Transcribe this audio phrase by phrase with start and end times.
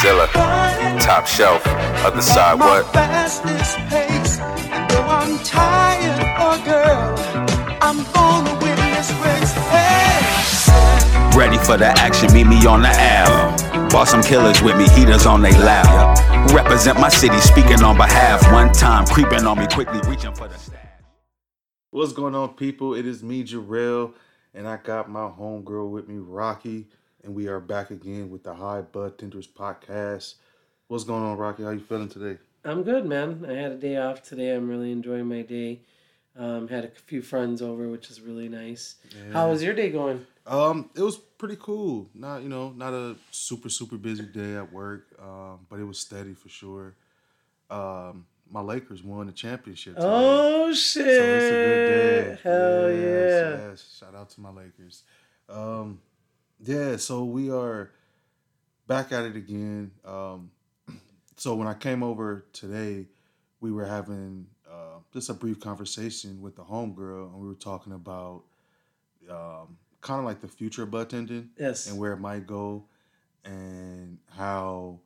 [0.00, 0.28] Zilla,
[1.00, 1.66] top shelf,
[2.06, 2.86] other side, what?
[2.92, 4.38] Pace.
[4.38, 7.18] And though I'm tired, oh girl,
[7.82, 9.10] I'm gonna win this.
[9.70, 11.36] Hey.
[11.36, 13.88] Ready for the action, meet me on the Ave.
[13.88, 16.16] Bought some killers with me, heaters on they lap.
[16.52, 18.52] Represent my city, speaking on behalf.
[18.52, 20.78] One time, creeping on me quickly, reaching for the stash.
[21.90, 22.94] What's going on, people?
[22.94, 24.14] It is me, Jarrell,
[24.54, 26.86] and I got my homegirl with me, Rocky,
[27.28, 30.36] and we are back again with the High Bud Tenders podcast.
[30.86, 31.62] What's going on, Rocky?
[31.62, 32.40] How you feeling today?
[32.64, 33.44] I'm good, man.
[33.46, 34.54] I had a day off today.
[34.56, 35.82] I'm really enjoying my day.
[36.38, 38.94] Um, had a few friends over, which is really nice.
[39.34, 40.26] How was your day going?
[40.46, 42.08] Um, it was pretty cool.
[42.14, 45.98] Not you know, not a super super busy day at work, um, but it was
[45.98, 46.94] steady for sure.
[47.68, 49.96] Um, my Lakers won the championship.
[49.96, 50.06] Today.
[50.08, 51.04] Oh shit!
[51.04, 52.38] So it's a good day.
[52.42, 53.00] Hell Yes,
[53.60, 53.68] yeah!
[53.68, 53.96] yes.
[54.00, 55.02] Shout out to my Lakers.
[55.50, 56.00] Um,
[56.60, 57.90] yeah, so we are
[58.86, 59.90] back at it again.
[60.04, 60.50] Um,
[61.36, 63.06] so when I came over today,
[63.60, 67.92] we were having uh, just a brief conversation with the homegirl, and we were talking
[67.92, 68.42] about
[69.30, 71.88] um, kind of like the future of bartending Yes.
[71.88, 72.84] and where it might go,
[73.44, 75.00] and how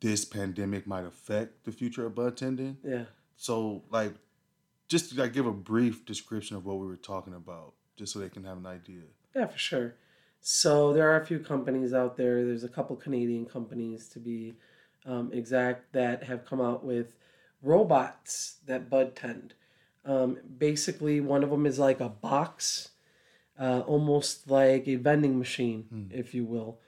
[0.00, 2.76] this pandemic might affect the future of bartending.
[2.84, 3.04] Yeah.
[3.36, 4.12] So, like,
[4.88, 8.18] just to like give a brief description of what we were talking about, just so
[8.18, 9.02] they can have an idea.
[9.34, 9.94] Yeah, for sure.
[10.44, 12.44] So there are a few companies out there.
[12.44, 14.54] There's a couple Canadian companies to be
[15.06, 17.14] um, exact that have come out with
[17.62, 19.54] robots that bud tend.
[20.04, 22.90] Um, basically, one of them is like a box,
[23.56, 26.80] uh, almost like a vending machine, if you will,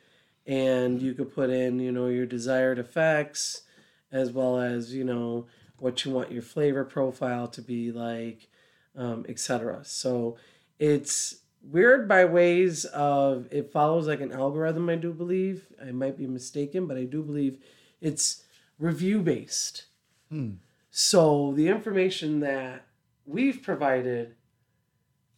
[0.48, 3.62] and you could put in, you know, your desired effects,
[4.10, 5.46] as well as you know
[5.78, 8.48] what you want your flavor profile to be like,
[8.96, 9.84] um, etc.
[9.84, 10.36] So
[10.80, 11.36] it's
[11.70, 15.66] weird by ways of it follows like an algorithm i do believe.
[15.82, 17.58] I might be mistaken but i do believe
[18.00, 18.42] it's
[18.78, 19.86] review based.
[20.28, 20.52] Hmm.
[20.90, 22.86] So the information that
[23.26, 24.34] we've provided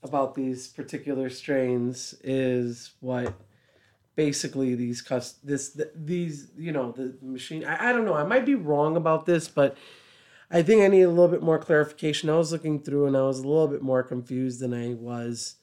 [0.02, 3.34] about these particular strains is what
[4.14, 8.24] basically these cus this th- these you know the machine I, I don't know i
[8.24, 9.76] might be wrong about this but
[10.50, 12.30] i think i need a little bit more clarification.
[12.30, 15.56] I was looking through and i was a little bit more confused than i was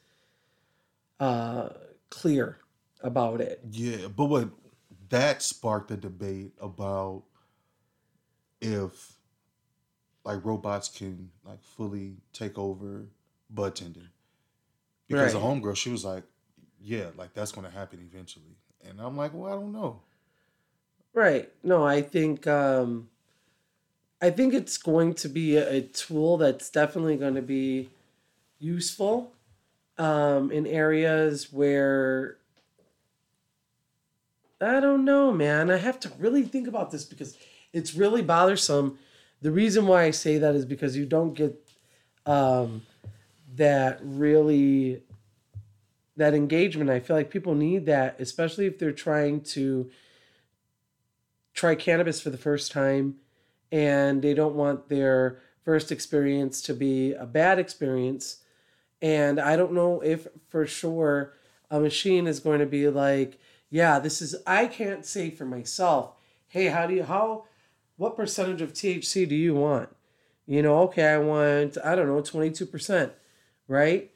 [1.24, 1.70] uh
[2.10, 2.60] clear
[3.02, 4.50] about it Yeah, but what
[5.10, 7.24] that sparked a debate about
[8.62, 9.20] if
[10.24, 13.08] like robots can like fully take over
[13.54, 14.10] bartending.
[15.08, 15.42] Because the Right.
[15.42, 16.26] homegirl, she was like,
[16.80, 20.04] "Yeah, like that's going to happen eventually," and I'm like, "Well, I don't know."
[21.14, 21.52] Right.
[21.64, 23.10] No, I think um
[24.22, 27.90] I think it's going to be a, a tool that's definitely going to be
[28.60, 29.33] useful
[29.98, 32.38] um in areas where
[34.62, 35.70] I don't know, man.
[35.70, 37.38] I have to really think about this because
[37.74, 38.98] it's really bothersome.
[39.42, 41.56] The reason why I say that is because you don't get
[42.26, 42.84] um
[43.56, 45.04] that really
[46.16, 46.90] that engagement.
[46.90, 49.90] I feel like people need that, especially if they're trying to
[51.54, 53.16] try cannabis for the first time
[53.72, 58.38] and they don't want their first experience to be a bad experience.
[59.04, 61.34] And I don't know if for sure
[61.70, 66.14] a machine is going to be like, yeah, this is, I can't say for myself,
[66.48, 67.46] hey, how do you, how,
[67.98, 69.96] what percentage of THC do you want?
[70.48, 73.12] You know, okay, I want, I don't know, 22%,
[73.68, 74.10] right?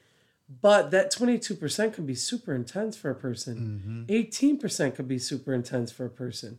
[0.60, 4.06] But that 22% can be super intense for a person.
[4.08, 4.56] Mm-hmm.
[4.58, 6.58] 18% could be super intense for a person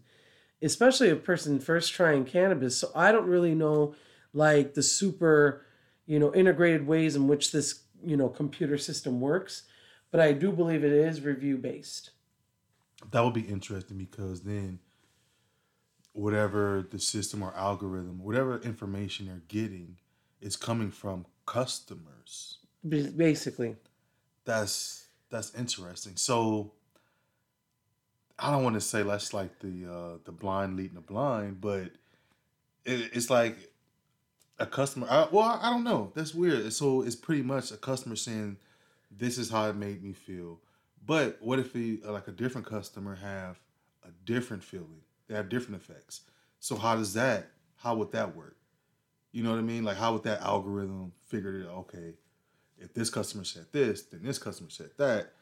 [0.61, 2.77] especially a person first trying cannabis.
[2.77, 3.95] So I don't really know
[4.33, 5.65] like the super,
[6.05, 9.63] you know, integrated ways in which this, you know, computer system works,
[10.11, 12.11] but I do believe it is review based.
[13.11, 14.79] That would be interesting because then
[16.13, 19.97] whatever the system or algorithm, whatever information they're getting
[20.41, 22.57] is coming from customers.
[22.87, 23.75] Basically.
[24.45, 26.13] That's that's interesting.
[26.15, 26.73] So
[28.37, 31.91] I don't want to say that's like the uh the blind leading the blind, but
[32.85, 33.71] it, it's like
[34.59, 35.07] a customer.
[35.09, 36.11] I, well, I, don't know.
[36.15, 36.71] That's weird.
[36.73, 38.57] So it's pretty much a customer saying,
[39.09, 40.59] "This is how it made me feel."
[41.05, 43.59] But what if he, like a different customer have
[44.03, 45.01] a different feeling?
[45.27, 46.21] They have different effects.
[46.59, 47.47] So how does that?
[47.77, 48.57] How would that work?
[49.31, 49.83] You know what I mean?
[49.83, 51.65] Like how would that algorithm figure it?
[51.65, 52.15] Okay,
[52.77, 55.33] if this customer said this, then this customer said that.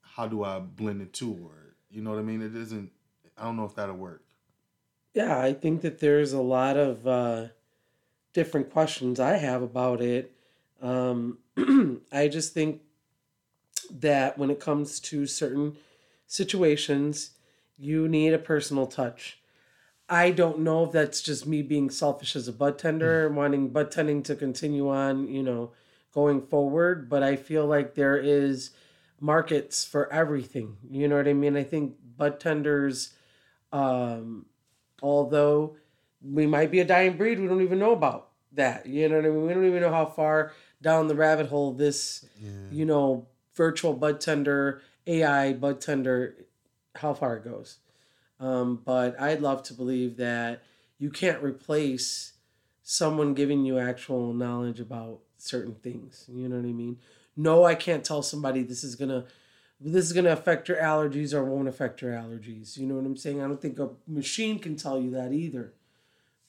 [0.00, 1.38] How do I blend the two?
[1.44, 2.42] Or you know what I mean?
[2.42, 2.90] It isn't.
[3.36, 4.22] I don't know if that'll work.
[5.14, 7.46] Yeah, I think that there's a lot of uh,
[8.38, 10.32] different questions I have about it.
[10.80, 11.38] Um,
[12.12, 12.82] I just think
[13.90, 15.76] that when it comes to certain
[16.26, 17.30] situations,
[17.80, 19.38] You need a personal touch.
[20.08, 23.68] I don't know if that's just me being selfish as a bud tender and wanting
[23.68, 25.70] bud tending to continue on, you know,
[26.12, 28.70] going forward, but I feel like there is
[29.20, 30.76] markets for everything.
[30.90, 31.56] You know what I mean?
[31.56, 33.14] I think bud tenders
[33.72, 34.46] um
[35.02, 35.76] although
[36.22, 38.27] we might be a dying breed, we don't even know about
[38.58, 38.86] that.
[38.86, 39.46] You know what I mean?
[39.46, 40.52] We don't even know how far
[40.82, 42.24] down the rabbit hole this,
[42.70, 46.36] you know, virtual bud tender, AI bud tender,
[46.96, 47.78] how far it goes.
[48.38, 50.62] Um, but I'd love to believe that
[50.98, 52.34] you can't replace
[52.82, 56.26] someone giving you actual knowledge about certain things.
[56.28, 56.98] You know what I mean?
[57.36, 59.24] No, I can't tell somebody this is gonna
[59.80, 62.76] this is gonna affect your allergies or won't affect your allergies.
[62.76, 63.42] You know what I'm saying?
[63.42, 65.72] I don't think a machine can tell you that either.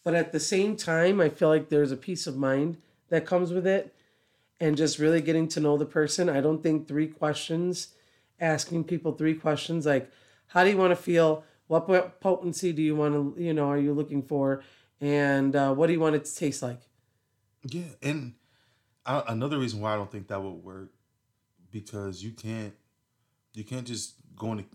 [0.09, 2.77] But at the same time, I feel like there's a peace of mind
[3.09, 3.93] that comes with it
[4.59, 6.29] and just really getting to know the person.
[6.29, 7.89] I don't think three questions,
[8.39, 10.11] asking people three questions like,
[10.47, 11.43] how do you want to feel?
[11.67, 14.63] What po- potency do you want to, you know, are you looking for?
[14.99, 16.81] And uh, what do you want it to taste like?
[17.67, 18.33] Yeah, and
[19.05, 20.89] I, another reason why I don't think that would work
[21.69, 22.73] because you can't
[23.53, 24.65] you can't just go into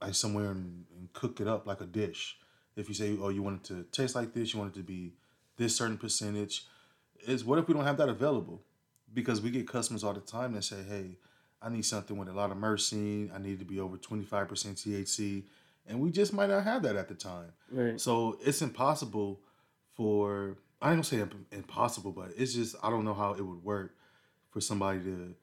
[0.00, 2.38] like somewhere and, and cook it up like a dish.
[2.76, 4.84] If you say, oh, you want it to taste like this, you want it to
[4.84, 5.12] be
[5.56, 6.66] this certain percentage,
[7.26, 8.62] is what if we don't have that available?
[9.12, 11.18] Because we get customers all the time that say, hey,
[11.62, 13.34] I need something with a lot of myrcene.
[13.34, 15.44] I need it to be over twenty five percent THC,
[15.86, 17.52] and we just might not have that at the time.
[17.70, 17.98] Right.
[17.98, 19.40] So it's impossible
[19.94, 23.94] for I don't say impossible, but it's just I don't know how it would work
[24.50, 25.34] for somebody to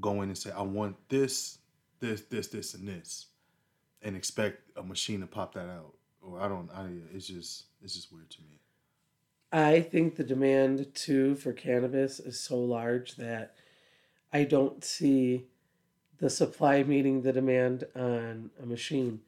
[0.00, 1.58] go in and say I want this,
[2.00, 3.26] this, this, this, and this,
[4.02, 5.94] and expect a machine to pop that out.
[6.28, 6.70] Or I don't.
[6.70, 8.58] I it's just it's just weird to me.
[9.52, 13.54] I think the demand too for cannabis is so large that
[14.32, 15.46] I don't see
[16.18, 19.20] the supply meeting the demand on a machine.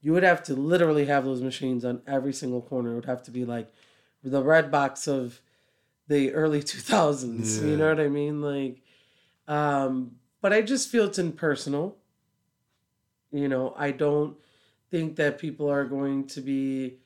[0.00, 2.92] You would have to literally have those machines on every single corner.
[2.92, 3.72] It would have to be like
[4.22, 5.40] the Redbox of
[6.08, 7.62] the early 2000s.
[7.66, 8.42] You know what I mean?
[8.42, 8.82] Like,
[9.48, 11.96] um, but I just feel it's impersonal.
[13.30, 14.36] You know, I don't
[14.92, 16.98] think that people are going to be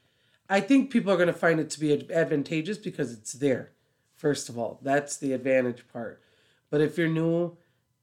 [0.49, 3.73] I think people are going to find it to be advantageous because it's there.
[4.15, 6.23] First of all, that's the advantage part.
[6.71, 7.57] But if you're new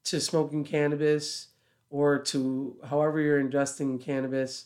[0.06, 1.48] to smoking cannabis
[1.90, 4.66] or to however you're ingesting cannabis,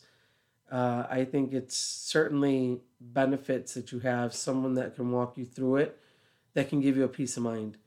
[0.72, 5.78] uh, I think it's certainly benefits that you have someone that can walk you through
[5.78, 6.00] it,
[6.54, 7.78] that can give you a peace of mind,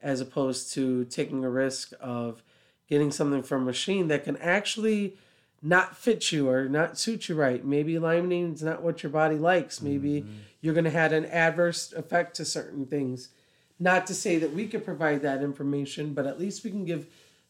[0.00, 2.42] as opposed to taking a risk of
[2.88, 5.16] getting something from a machine that can actually
[5.62, 7.64] not fit you or not suit you right.
[7.64, 9.82] Maybe limonene is not what your body likes.
[9.82, 10.24] Maybe
[10.60, 13.28] you're going to have an adverse effect to certain things.
[13.78, 17.06] Not to say that we could provide that information, but at least we can give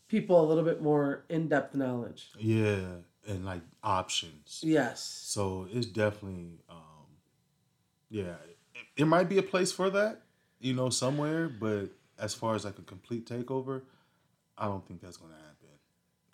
[0.08, 2.30] people a little bit more in depth knowledge.
[2.38, 2.80] Yeah,
[3.26, 4.60] and like options.
[4.62, 5.02] Yes.
[5.02, 7.06] So it's definitely, um,
[8.08, 8.34] yeah,
[8.74, 10.22] it, it might be a place for that,
[10.60, 11.48] you know, somewhere.
[11.48, 13.82] But as far as like a complete takeover,
[14.58, 15.49] I don't think that's going to happen.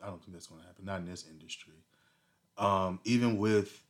[0.06, 0.84] I don't think that's going to happen.
[0.84, 1.74] Not in this industry.
[2.56, 3.82] Um, even with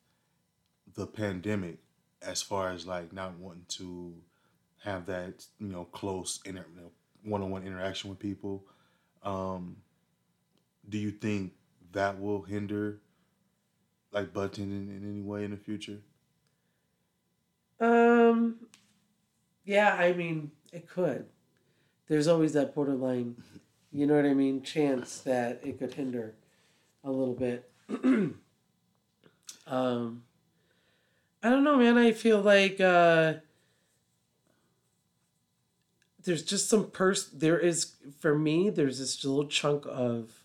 [0.95, 1.79] the pandemic,
[2.23, 4.15] as far as like not wanting to
[4.83, 6.91] have that, you know, close inter, you know,
[7.23, 8.65] one-on-one interaction with people,
[9.23, 9.77] um,
[10.89, 11.53] do you think
[11.93, 12.99] that will hinder
[14.13, 15.99] like bud tending in any way in the future?
[17.79, 18.57] Um,
[19.65, 21.27] yeah, I mean, it could.
[22.09, 23.37] There's always that borderline,
[23.97, 26.35] you know what I mean, chance that it could hinder
[27.03, 27.71] a little bit.
[29.67, 30.23] um,
[31.43, 31.97] I don't know, man.
[31.97, 33.35] I feel like uh,
[36.25, 37.31] there's just some pers.
[37.31, 38.69] There is for me.
[38.69, 40.43] There's this little chunk of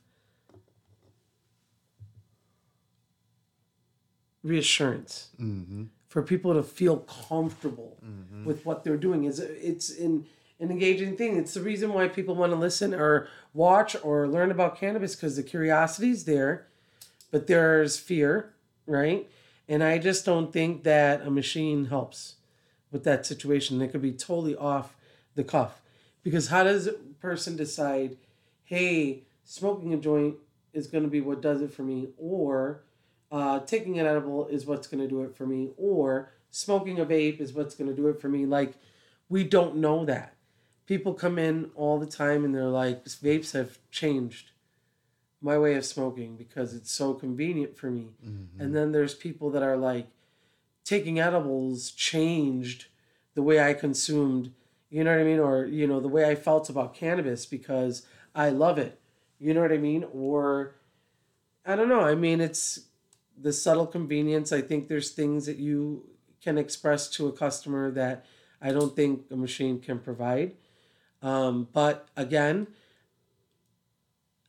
[4.43, 5.83] reassurance Mm-hmm.
[6.07, 7.97] for people to feel comfortable
[8.45, 10.25] with what they're doing is it's in
[10.61, 14.51] an engaging thing it's the reason why people want to listen or watch or learn
[14.51, 16.67] about cannabis because the curiosity's there
[17.31, 18.53] but there's fear
[18.85, 19.29] right
[19.67, 22.35] and i just don't think that a machine helps
[22.91, 24.95] with that situation it could be totally off
[25.35, 25.81] the cuff
[26.23, 28.15] because how does a person decide
[28.63, 30.35] hey smoking a joint
[30.73, 32.81] is going to be what does it for me or
[33.31, 37.05] uh, taking an edible is what's going to do it for me, or smoking a
[37.05, 38.45] vape is what's going to do it for me.
[38.45, 38.73] Like,
[39.29, 40.33] we don't know that.
[40.91, 44.51] People come in all the time and they're like, vapes have changed
[45.41, 48.09] my way of smoking because it's so convenient for me.
[48.21, 48.59] Mm-hmm.
[48.59, 50.07] And then there's people that are like,
[50.83, 52.87] taking edibles changed
[53.35, 54.51] the way I consumed,
[54.89, 55.39] you know what I mean?
[55.39, 58.05] Or, you know, the way I felt about cannabis because
[58.35, 58.99] I love it.
[59.39, 60.05] You know what I mean?
[60.13, 60.75] Or,
[61.65, 62.01] I don't know.
[62.01, 62.81] I mean, it's
[63.39, 64.51] the subtle convenience.
[64.51, 66.03] I think there's things that you
[66.43, 68.25] can express to a customer that
[68.61, 70.57] I don't think a machine can provide.
[71.21, 72.67] Um, but again,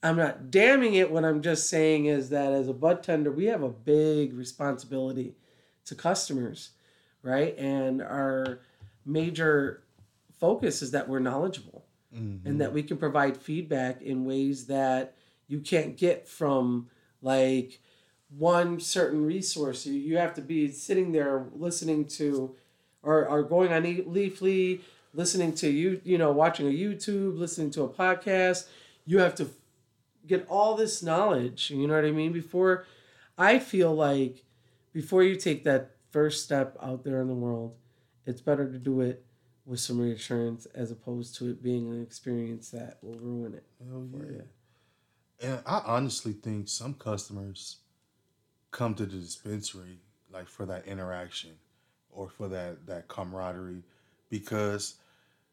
[0.02, 1.10] I'm not damning it.
[1.10, 5.34] What I'm just saying is that as a bud tender, we have a big responsibility
[5.84, 6.70] to customers,
[7.22, 7.56] right?
[7.58, 8.60] And our
[9.04, 9.82] major
[10.40, 11.84] focus is that we're knowledgeable
[12.44, 15.14] and that we can provide feedback in ways that
[15.46, 16.88] you can't get from
[17.22, 17.80] like
[18.36, 19.86] one certain resource.
[19.86, 22.54] You, you have to be sitting there listening to
[23.02, 24.80] or, or going on Leafly,
[25.14, 28.66] listening to you, you know, watching a YouTube, listening to a podcast.
[29.04, 29.48] You have to
[30.26, 32.32] get all this knowledge, you know what I mean?
[32.32, 32.86] Before
[33.36, 34.44] I feel like
[34.92, 37.74] before you take that first step out there in the world,
[38.26, 39.24] it's better to do it
[39.64, 43.64] with some reassurance as opposed to it being an experience that will ruin it.
[43.84, 44.32] Hell for yeah.
[44.32, 44.44] you.
[45.40, 47.78] And I honestly think some customers
[48.70, 49.98] come to the dispensary
[50.32, 51.50] like for that interaction
[52.10, 53.82] or for that that camaraderie
[54.30, 54.94] because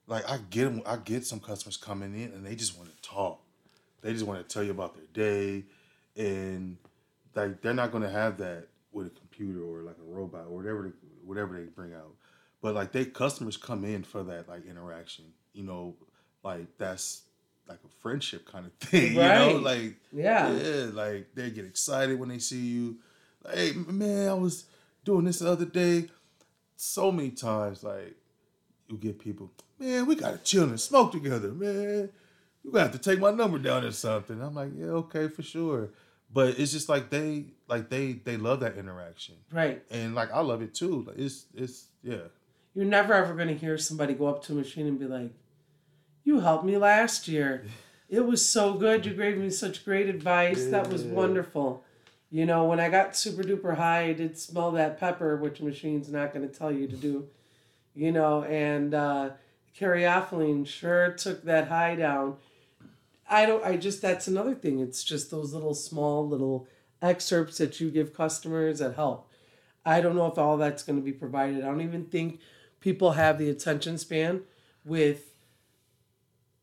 [0.10, 3.01] like I get them, I get some customers coming in and they just want to
[3.10, 3.42] talk.
[4.01, 5.66] They just want to tell you about their day
[6.18, 6.78] and
[7.36, 10.56] like they're not going to have that with a computer or like a robot or
[10.58, 10.89] whatever they,
[11.24, 12.13] whatever they bring out.
[12.62, 15.25] But like they customers come in for that like interaction.
[15.54, 15.96] You know,
[16.44, 17.22] like that's
[17.68, 19.13] like a friendship kind of thing.
[19.13, 20.51] You know, like Yeah.
[20.51, 22.98] yeah, like they get excited when they see you.
[23.46, 24.66] Like, hey man, I was
[25.06, 26.08] doing this the other day.
[26.75, 28.16] So many times, like
[28.89, 32.10] you get people, man, we gotta chill and smoke together, man.
[32.63, 34.41] You gotta have to take my number down or something.
[34.41, 35.89] I'm like, yeah, okay, for sure.
[36.31, 39.81] But it's just like they, like they, they love that interaction, Right.
[39.89, 41.03] and like I love it too.
[41.08, 42.27] Like it's, it's, yeah,
[42.75, 45.31] You're never ever going to hear somebody go up to a machine and be like,
[46.24, 47.65] You helped me last year.
[48.12, 49.05] It was so good.
[49.05, 50.65] You gave me such great advice.
[50.65, 51.84] That was wonderful.
[52.31, 55.63] You know, when I got super duper high, I did smell that pepper, which a
[55.63, 57.27] machine's not going to tell you to do.
[58.00, 59.32] You know, and uh,
[59.77, 62.38] caryophyllene sure took that high down.
[63.29, 64.79] I don't, I just, that's another thing.
[64.79, 66.65] It's just those little small little
[67.01, 69.29] excerpts that you give customers that help.
[69.86, 71.62] I don't know if all that's going to be provided.
[71.62, 72.39] I don't even think
[72.79, 74.44] people have the attention span
[74.86, 75.34] with,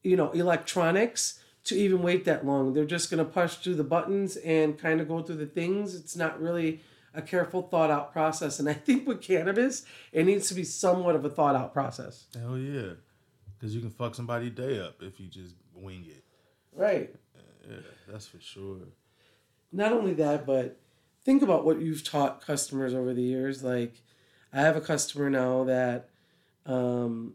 [0.02, 2.72] you know, electronics to even wait that long.
[2.72, 5.94] They're just going to push through the buttons and kind of go through the things.
[5.94, 6.80] It's not really
[7.16, 8.60] a careful, thought out process.
[8.60, 12.26] And I think with cannabis, it needs to be somewhat of a thought out process.
[12.38, 12.92] hell yeah,
[13.58, 16.24] because you can fuck somebody day up if you just wing it.
[16.72, 17.14] Right.
[17.68, 17.76] Yeah,
[18.08, 18.78] that's for sure.
[19.72, 20.78] not only that, but
[21.24, 23.64] think about what you've taught customers over the years.
[23.64, 24.02] Like,
[24.52, 26.08] I have a customer now that
[26.64, 27.34] um,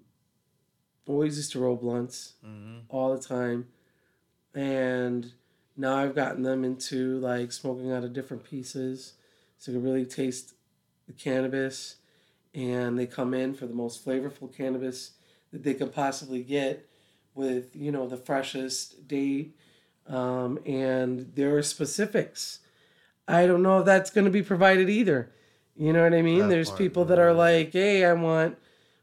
[1.06, 2.34] always used to roll blunts
[2.88, 3.68] all the time,
[4.54, 5.34] and
[5.76, 9.14] now I've gotten them into like smoking out of different pieces,
[9.62, 10.56] so they can really taste
[11.06, 11.98] the cannabis,
[12.56, 15.12] and they come in for the most flavorful cannabis
[15.52, 16.90] that they could possibly get
[17.36, 19.56] with you know the freshest date
[20.08, 22.60] um, and there are specifics.
[23.28, 25.32] I don't know if that's going to be provided either.
[25.78, 26.40] You know what I mean?
[26.40, 28.58] That There's part, people that are like, "Hey, I want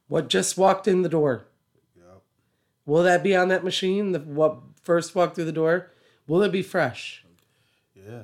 [0.08, 1.46] what just walked in the door.
[1.96, 2.22] Yep.
[2.84, 4.12] Will that be on that machine?
[4.12, 5.92] The what first walked through the door?
[6.26, 7.24] Will it be fresh?
[7.94, 8.22] Yeah,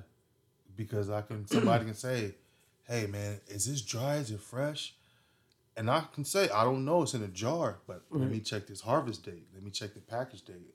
[0.76, 2.34] because I can somebody can say,
[2.84, 4.16] "Hey man, is this dry?
[4.16, 4.94] Is it fresh?"
[5.76, 7.02] And I can say, "I don't know.
[7.02, 9.46] It's in a jar, but let me check this harvest date.
[9.52, 10.74] Let me check the package date."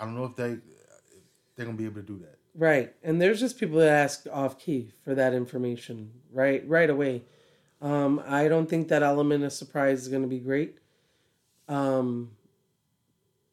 [0.00, 0.60] I don't know if they if
[1.56, 2.38] they're gonna be able to do that.
[2.54, 2.92] Right.
[3.02, 7.22] And there's just people that ask off key for that information right right away.
[7.80, 10.78] Um, I don't think that element of surprise is going to be great.
[11.68, 12.32] Um,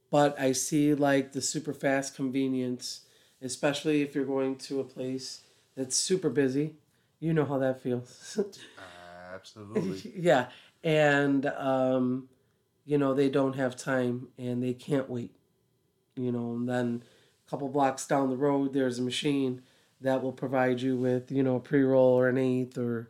[0.10, 3.02] but I see like the super fast convenience,
[3.46, 5.42] especially if you're going to a place
[5.76, 6.76] that's super busy.
[7.20, 8.40] You know how that feels.
[9.34, 10.14] Absolutely.
[10.18, 10.48] yeah.
[10.84, 12.30] And, um,
[12.86, 15.32] you know, they don't have time and they can't wait.
[16.16, 17.04] You know, and then
[17.46, 19.62] a couple blocks down the road, there's a machine
[20.02, 23.10] that will provide you with, you know, a pre roll or an eighth or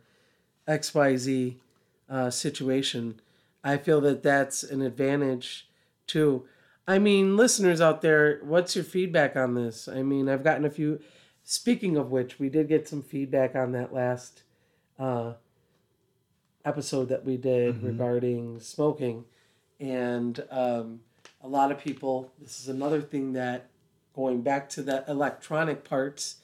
[0.66, 1.56] XYZ
[2.08, 3.20] uh, situation.
[3.62, 5.68] I feel that that's an advantage
[6.06, 6.46] too.
[6.88, 9.88] I mean, listeners out there, what's your feedback on this?
[9.88, 11.00] I mean, I've gotten a few.
[11.42, 14.42] Speaking of which, we did get some feedback on that last
[14.98, 15.34] uh,
[16.64, 19.24] episode that we did regarding smoking,
[19.78, 21.00] and um,
[21.42, 22.32] a lot of people.
[22.40, 23.68] This is another thing that
[24.14, 26.36] going back to the electronic parts,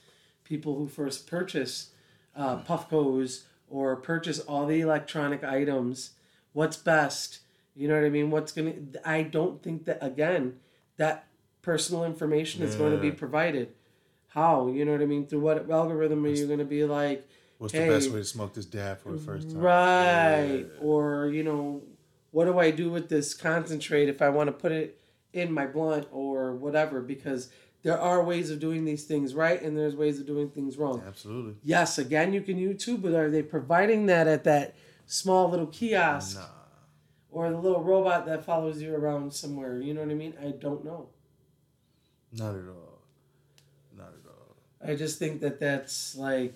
[0.45, 1.91] people who first purchase
[2.37, 6.11] uh, Puffcos or purchase all the electronic items,
[6.53, 7.41] what's best?
[7.75, 8.31] You know what I mean?
[8.31, 8.75] What's gonna?
[9.05, 10.59] I don't think that again
[10.97, 11.27] that
[11.63, 13.73] personal information is going to be provided.
[14.29, 14.69] How?
[14.69, 15.27] You know what I mean?
[15.27, 18.25] Through what algorithm are you going to be like, What's hey, the best way to
[18.25, 19.61] smoke this dab for the first time?
[19.61, 20.67] Right.
[20.73, 20.81] Yeah.
[20.81, 21.83] Or, you know,
[22.33, 24.99] what do I do with this concentrate if I want to put it
[25.33, 27.01] in my blunt or whatever?
[27.01, 27.51] Because
[27.83, 31.03] there are ways of doing these things right and there's ways of doing things wrong.
[31.07, 31.55] Absolutely.
[31.63, 34.75] Yes, again, you can YouTube, but are they providing that at that
[35.07, 36.47] small little kiosk Nah.
[37.33, 39.81] Or the little robot that follows you around somewhere?
[39.81, 40.35] You know what I mean?
[40.41, 41.09] I don't know.
[42.33, 43.01] Not at all.
[43.97, 44.57] Not at all.
[44.87, 46.55] I just think that that's like,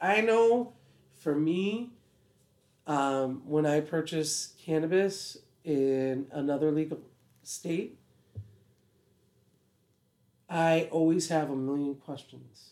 [0.00, 0.74] I know
[1.18, 1.90] for me,
[2.86, 6.98] um, when I purchase cannabis in another legal
[7.42, 7.98] state,
[10.48, 12.70] I always have a million questions.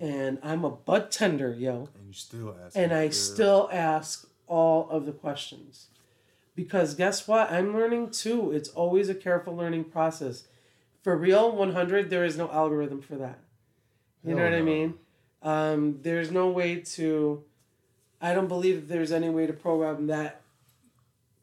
[0.00, 1.88] And I'm a bud tender, yo.
[1.98, 2.76] And you still ask.
[2.76, 5.88] And I still ask all of the questions.
[6.54, 7.50] Because guess what?
[7.50, 8.52] I'm learning too.
[8.52, 10.44] It's always a careful learning process.
[11.02, 13.38] For real, 100, there is no algorithm for that.
[14.24, 14.94] You know what I mean?
[15.42, 17.44] Um, there's no way to,
[18.20, 20.40] I don't believe that there's any way to program that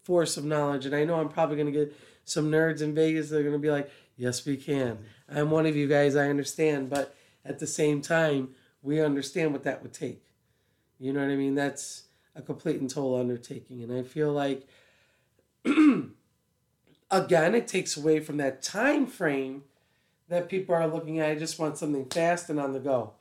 [0.01, 0.85] force of knowledge.
[0.85, 1.95] And I know I'm probably going to get
[2.25, 4.97] some nerds in Vegas that are going to be like, yes, we can.
[5.33, 6.89] I'm one of you guys, I understand.
[6.89, 8.49] But at the same time,
[8.81, 10.21] we understand what that would take.
[10.99, 11.55] You know what I mean?
[11.55, 12.03] That's
[12.35, 13.83] a complete and total undertaking.
[13.83, 14.67] And I feel like,
[15.65, 16.13] again,
[17.55, 19.63] it takes away from that time frame
[20.29, 21.29] that people are looking at.
[21.29, 23.13] I just want something fast and on the go.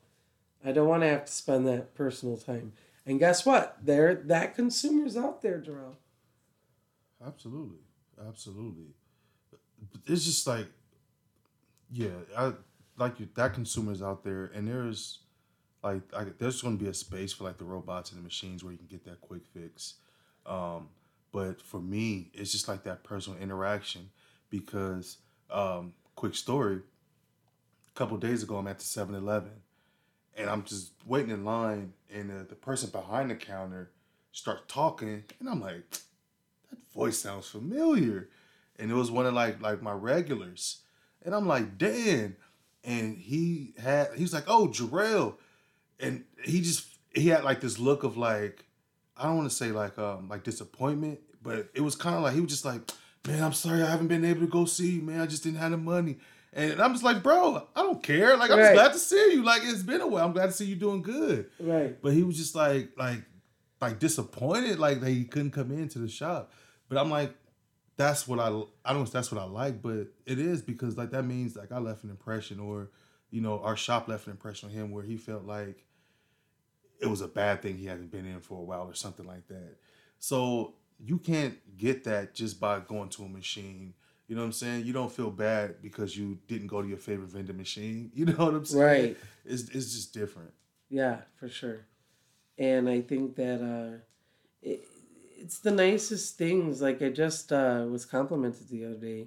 [0.64, 2.73] I don't want to have to spend that personal time.
[3.04, 3.78] And guess what?
[3.83, 5.97] There, that consumer's out there, Jerome.
[7.25, 7.81] Absolutely,
[8.26, 8.95] absolutely.
[10.07, 10.66] It's just like,
[11.90, 12.52] yeah, I
[12.97, 13.28] like you.
[13.35, 15.19] That consumer's out there, and there's
[15.83, 18.62] like, I, there's going to be a space for like the robots and the machines
[18.62, 19.95] where you can get that quick fix.
[20.47, 20.89] Um,
[21.33, 24.11] but for me, it's just like that personal interaction
[24.51, 25.19] because,
[25.51, 26.77] um, quick story.
[27.95, 29.53] A couple days ago, I'm at the 7-Eleven,
[30.37, 33.91] and I'm just waiting in line, and uh, the person behind the counter
[34.33, 35.91] starts talking, and I'm like
[36.71, 38.29] that voice sounds familiar.
[38.79, 40.79] And it was one of like like my regulars.
[41.25, 42.37] And I'm like, Dan.
[42.85, 45.37] And he had he was like, oh, Jarrell.
[46.03, 48.65] And he just he had like this look of like,
[49.17, 52.35] I don't want to say like um like disappointment, but it was kind of like
[52.35, 52.81] he was just like,
[53.27, 55.21] man, I'm sorry I haven't been able to go see you, man.
[55.21, 56.19] I just didn't have the money.
[56.55, 58.37] And I'm just like, bro, I don't care.
[58.37, 58.65] Like I'm Right.
[58.65, 59.43] just glad to see you.
[59.43, 60.27] Like it's been a while.
[60.27, 61.49] I'm glad to see you doing good.
[61.59, 61.97] Right.
[62.03, 63.23] But he was just like like
[63.81, 66.53] like disappointed like that he couldn't come into the shop.
[66.88, 67.35] But I'm like,
[67.97, 70.97] that's what I I don't know if that's what I like, but it is because
[70.99, 72.91] like that means like I left an impression or
[73.31, 75.85] you know our shop left an impression on him where he felt like
[77.03, 79.47] it was a bad thing he hasn't been in for a while or something like
[79.49, 79.77] that.
[80.19, 83.95] So you can't get that just by going to a machine.
[84.29, 84.87] You know what I'm saying?
[84.87, 88.12] You don't feel bad because you didn't go to your favorite vending machine.
[88.15, 88.85] You know what I'm saying?
[88.85, 89.17] Right.
[89.45, 90.53] It's it's just different.
[90.88, 91.87] Yeah, for sure.
[92.57, 93.99] And I think that uh,
[94.62, 94.87] it,
[95.38, 96.81] it's the nicest things.
[96.81, 99.27] Like I just uh, was complimented the other day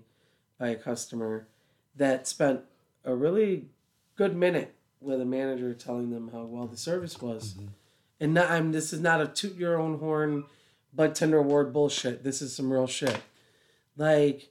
[0.58, 1.48] by a customer
[1.98, 2.62] that spent
[3.04, 3.66] a really
[4.16, 4.74] good minute
[5.06, 7.54] with a manager telling them how well the service was.
[7.54, 7.68] Mm-hmm.
[8.20, 10.46] And not, I'm, this is not a toot your own horn,
[10.94, 12.24] bud tender award bullshit.
[12.24, 13.22] This is some real shit.
[13.98, 14.50] Like,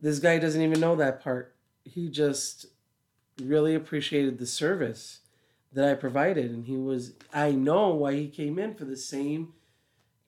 [0.00, 1.54] this guy doesn't even know that part.
[1.84, 2.66] He just
[3.42, 5.20] really appreciated the service
[5.72, 6.50] that I provided.
[6.50, 9.52] And he was, I know why he came in for the same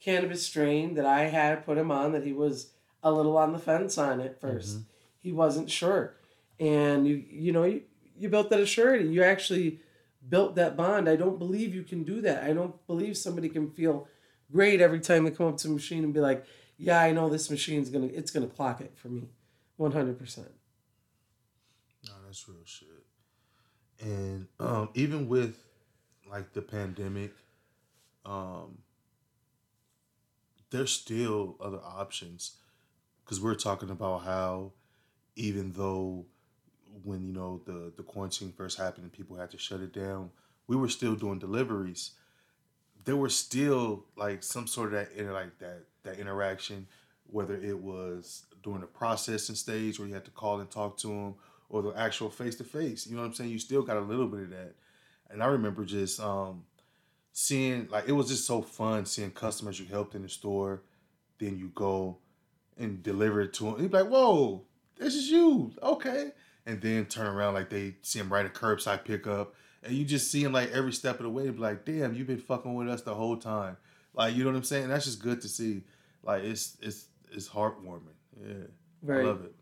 [0.01, 2.71] cannabis strain that I had put him on, that he was
[3.03, 4.81] a little on the fence on at 1st mm-hmm.
[5.21, 6.14] He wasn't sure.
[6.61, 7.83] And you, you know, you,
[8.18, 9.12] you built that assurity.
[9.12, 9.81] You actually
[10.28, 11.09] built that bond.
[11.09, 12.44] I don't believe you can do that.
[12.44, 14.09] I don't believe somebody can feel
[14.52, 16.44] great every time they come up to a machine and be like,
[16.76, 19.28] yeah, I know this machine's gonna, it's gonna clock it for me.
[19.78, 20.38] 100%.
[22.07, 22.88] No, that's real shit.
[24.00, 25.57] And um, even with
[26.31, 27.33] like the pandemic,
[28.24, 28.78] um,
[30.70, 32.57] there's still other options
[33.24, 34.72] because we're talking about how
[35.37, 36.26] even though
[37.05, 40.31] when you know the the quarantine first happened and people had to shut it down,
[40.67, 42.13] we were still doing deliveries.
[43.05, 46.87] There was still like some sort of that like that that interaction,
[47.27, 51.09] whether it was during the processing stage where you had to call and talk to
[51.09, 51.35] them,
[51.69, 53.07] or the actual face to face.
[53.07, 53.51] You know what I'm saying?
[53.51, 54.75] You still got a little bit of that.
[55.31, 56.65] And I remember just um,
[57.33, 60.83] seeing like it was just so fun seeing customers you helped in the store,
[61.39, 62.19] then you go
[62.79, 63.81] and deliver it to them.
[63.81, 64.65] You'd be like, "Whoa,
[64.97, 66.33] this is you, okay?"
[66.68, 70.31] And then turn around like they see him right at curbside pickup, and you just
[70.31, 71.46] see him like every step of the way.
[71.46, 73.78] and Be like, "Damn, you've been fucking with us the whole time."
[74.12, 74.88] Like you know what I'm saying?
[74.88, 75.85] That's just good to see.
[76.22, 78.02] Like it's it's it's heartwarming.
[78.46, 78.66] Yeah,
[79.02, 79.20] Right.
[79.20, 79.54] I love it.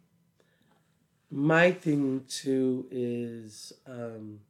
[1.30, 4.40] My thing too is um,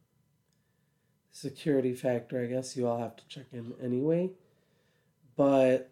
[1.32, 2.40] security factor.
[2.42, 4.30] I guess you all have to check in anyway,
[5.36, 5.90] but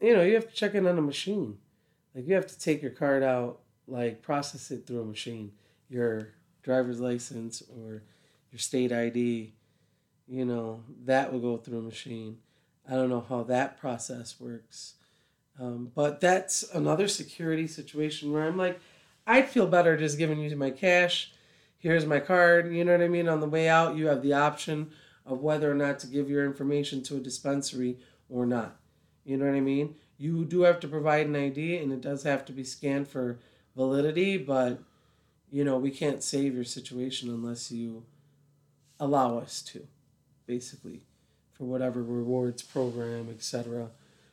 [0.00, 1.58] you know you have to check in on a machine.
[2.14, 5.52] Like you have to take your card out, like process it through a machine,
[5.88, 6.28] your
[6.62, 8.02] driver's license or
[8.50, 9.54] your state ID.
[10.28, 12.38] You know that will go through a machine.
[12.88, 14.94] I don't know how that process works,
[15.60, 18.80] um, but that's another security situation where I'm like,
[19.26, 21.32] I'd feel better just giving you my cash.
[21.78, 22.72] Here's my card.
[22.72, 23.28] You know what I mean?
[23.28, 24.90] On the way out, you have the option
[25.24, 28.76] of whether or not to give your information to a dispensary or not.
[29.24, 29.96] You know what I mean?
[30.18, 33.38] You do have to provide an ID and it does have to be scanned for
[33.74, 34.80] validity, but
[35.50, 38.04] you know, we can't save your situation unless you
[38.98, 39.86] allow us to,
[40.46, 41.02] basically,
[41.52, 43.90] for whatever rewards program, etc.,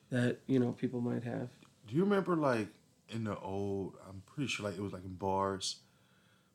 [0.10, 1.50] that, you know, people might have.
[1.88, 2.68] Do you remember like
[3.10, 3.96] in the old?
[4.08, 5.78] I'm pretty sure like it was like in bars,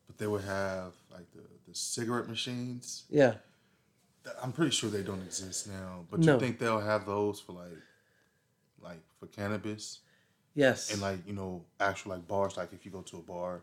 [0.07, 3.03] but they would have like the the cigarette machines.
[3.09, 3.35] Yeah.
[4.43, 6.05] I'm pretty sure they don't exist now.
[6.11, 6.33] But No.
[6.33, 7.77] you think they'll have those for like,
[8.81, 9.99] like for cannabis
[10.55, 10.91] Yes.
[10.91, 12.57] and like you know actual like bars?
[12.57, 13.61] Like if you go to a bar,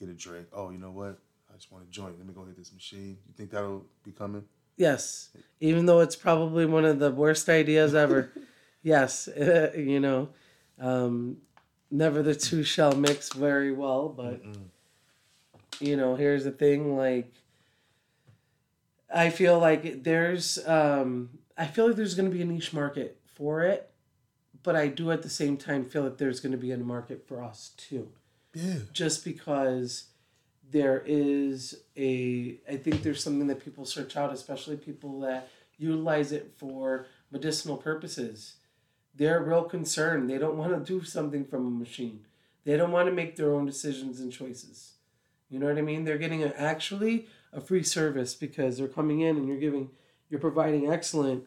[0.00, 0.48] get a drink.
[0.52, 1.18] Oh, you know what?
[1.52, 2.16] I just want a joint.
[2.18, 3.18] Let me go hit this machine.
[3.26, 4.44] You think that'll be coming?
[4.76, 8.32] Yes, even though it's probably one of the worst ideas ever.
[8.82, 10.30] yes, you know,
[10.78, 11.36] um,
[11.90, 14.08] never the two shall mix very well.
[14.08, 14.42] But
[15.80, 17.30] you know, here's the thing: like,
[19.14, 23.20] I feel like there's, um, I feel like there's going to be a niche market
[23.26, 23.90] for it,
[24.62, 27.26] but I do at the same time feel like there's going to be a market
[27.28, 28.12] for us too
[28.54, 28.80] Yeah.
[28.92, 30.06] just because
[30.70, 36.32] there is a I think there's something that people search out, especially people that utilize
[36.32, 38.54] it for medicinal purposes.
[39.14, 40.30] They're real concerned.
[40.30, 42.20] They don't want to do something from a machine.
[42.64, 44.92] They don't want to make their own decisions and choices.
[45.48, 46.04] You know what I mean?
[46.04, 49.90] They're getting a, actually a free service because they're coming in and you're giving
[50.28, 51.44] you're providing excellent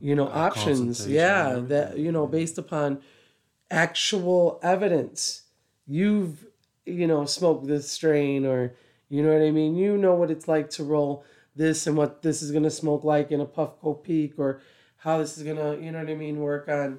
[0.00, 3.00] you know A options yeah that you know based upon
[3.70, 5.42] actual evidence
[5.86, 6.46] you've
[6.86, 8.74] you know smoked this strain or
[9.08, 11.24] you know what i mean you know what it's like to roll
[11.56, 14.60] this and what this is going to smoke like in a puffco peak or
[14.98, 16.98] how this is going to you know what i mean work on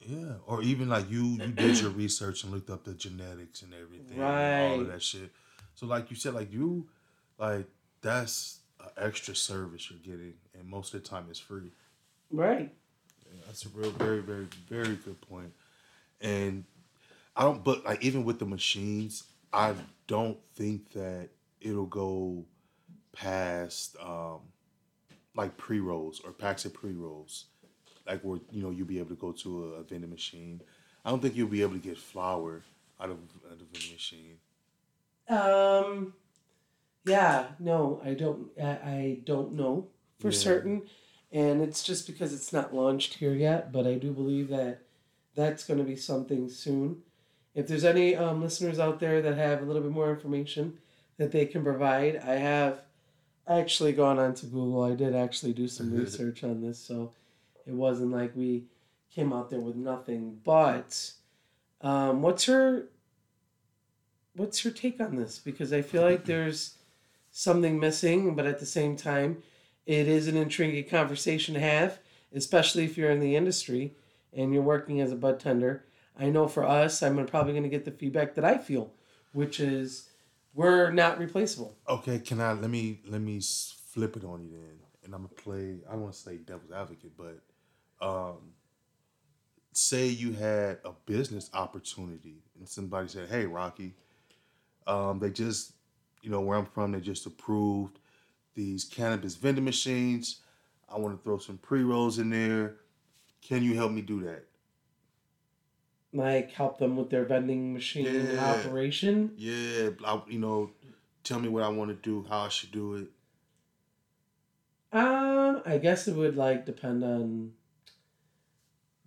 [0.00, 3.72] Yeah, or even like you you did your research and looked up the genetics and
[3.72, 5.30] everything, and all of that shit.
[5.74, 6.86] So like you said, like you,
[7.38, 7.66] like
[8.02, 11.70] that's an extra service you're getting, and most of the time it's free.
[12.30, 12.70] right
[13.46, 15.52] That's a real, very, very, very good point.
[16.20, 16.64] And
[17.36, 19.74] I don't, but like even with the machines, I
[20.06, 22.44] don't think that it'll go
[23.12, 24.40] past um
[25.36, 27.46] like pre rolls or packs of pre rolls,
[28.06, 30.62] like where you know you'll be able to go to a, a vending machine.
[31.04, 32.62] I don't think you'll be able to get flour
[33.00, 34.38] out of, out of a vending machine.
[35.28, 36.14] Um,
[37.04, 38.48] yeah, no, I don't.
[38.60, 40.32] I, I don't know for Yeah.
[40.32, 40.82] certain,
[41.32, 43.72] and it's just because it's not launched here yet.
[43.72, 44.80] But I do believe that
[45.34, 47.02] that's going to be something soon.
[47.54, 50.78] If there's any um, listeners out there that have a little bit more information
[51.18, 52.80] that they can provide, I have
[53.46, 54.82] actually gone onto Google.
[54.82, 57.12] I did actually do some research on this, so
[57.66, 58.64] it wasn't like we
[59.14, 60.40] came out there with nothing.
[60.44, 61.12] But
[61.80, 62.88] um, what's her
[64.34, 65.38] what's your take on this?
[65.38, 66.74] Because I feel like there's
[67.30, 69.42] something missing, but at the same time,
[69.86, 71.98] it is an intriguing conversation to have,
[72.34, 73.92] especially if you're in the industry
[74.32, 75.84] and you're working as a bud tender.
[76.18, 78.92] I know for us, I'm probably going to get the feedback that I feel,
[79.32, 80.08] which is
[80.54, 81.76] we're not replaceable.
[81.88, 85.34] Okay, can I let me let me flip it on you then, and I'm gonna
[85.34, 85.78] play.
[85.88, 87.40] I don't want to say devil's advocate, but
[88.00, 88.52] um,
[89.72, 93.94] say you had a business opportunity and somebody said, "Hey, Rocky,
[94.86, 95.72] um, they just,
[96.22, 97.98] you know, where I'm from, they just approved
[98.54, 100.40] these cannabis vending machines.
[100.88, 102.76] I want to throw some pre rolls in there.
[103.42, 104.44] Can you help me do that?"
[106.14, 108.50] Like help them with their vending machine Yeah.
[108.50, 109.32] operation.
[109.36, 110.70] Yeah, I, you know,
[111.24, 113.08] tell me what I want to do, how I should do it.
[114.92, 117.54] Um, I guess it would like depend on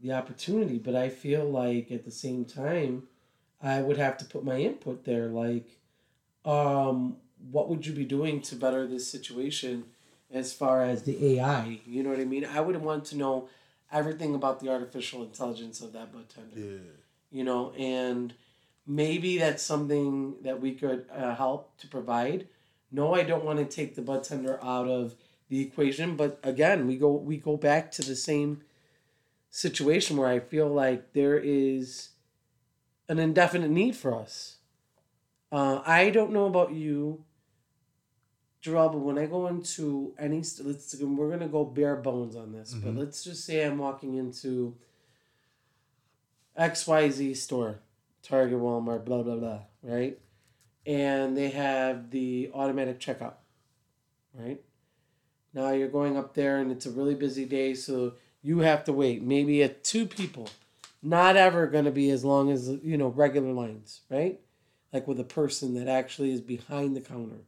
[0.02, 3.08] the opportunity, but I feel like at the same time,
[3.62, 5.28] I would have to put my input there.
[5.30, 5.80] Like,
[6.44, 7.18] um,
[7.52, 9.86] what would you be doing to better this situation
[10.30, 11.80] as far as the AI?
[11.86, 12.44] You know what I mean?
[12.46, 13.48] I would want to know
[13.92, 16.80] everything about the artificial intelligence of that bud tender Yeah.
[17.32, 18.34] you know, and
[18.86, 22.48] maybe that's something that we could uh, help to provide.
[22.92, 25.16] No, I don't want to take the bud tender out of
[25.50, 28.62] the equation, but again, we go we go back to the same
[29.50, 32.10] situation where I feel like there is
[33.10, 34.58] an indefinite need for us.
[35.52, 37.24] Uh, I don't know about you,
[38.68, 42.74] Jarrell, but when I go into any, let's we're gonna go bare bones on this,
[42.74, 42.98] but Mhm.
[42.98, 44.76] let's just say I'm walking into
[46.56, 47.80] X Y Z store,
[48.24, 50.20] Target, Walmart, blah blah blah, right?
[50.86, 53.36] And they have the automatic checkout,
[54.34, 54.62] right?
[55.54, 58.94] Now you're going up there and it's a really busy day, so you have to
[58.94, 59.22] wait.
[59.22, 60.50] Maybe at two people,
[61.02, 64.40] not ever going to be as long as you know regular lines, right?
[64.94, 67.42] Like with a person that actually is behind the counter.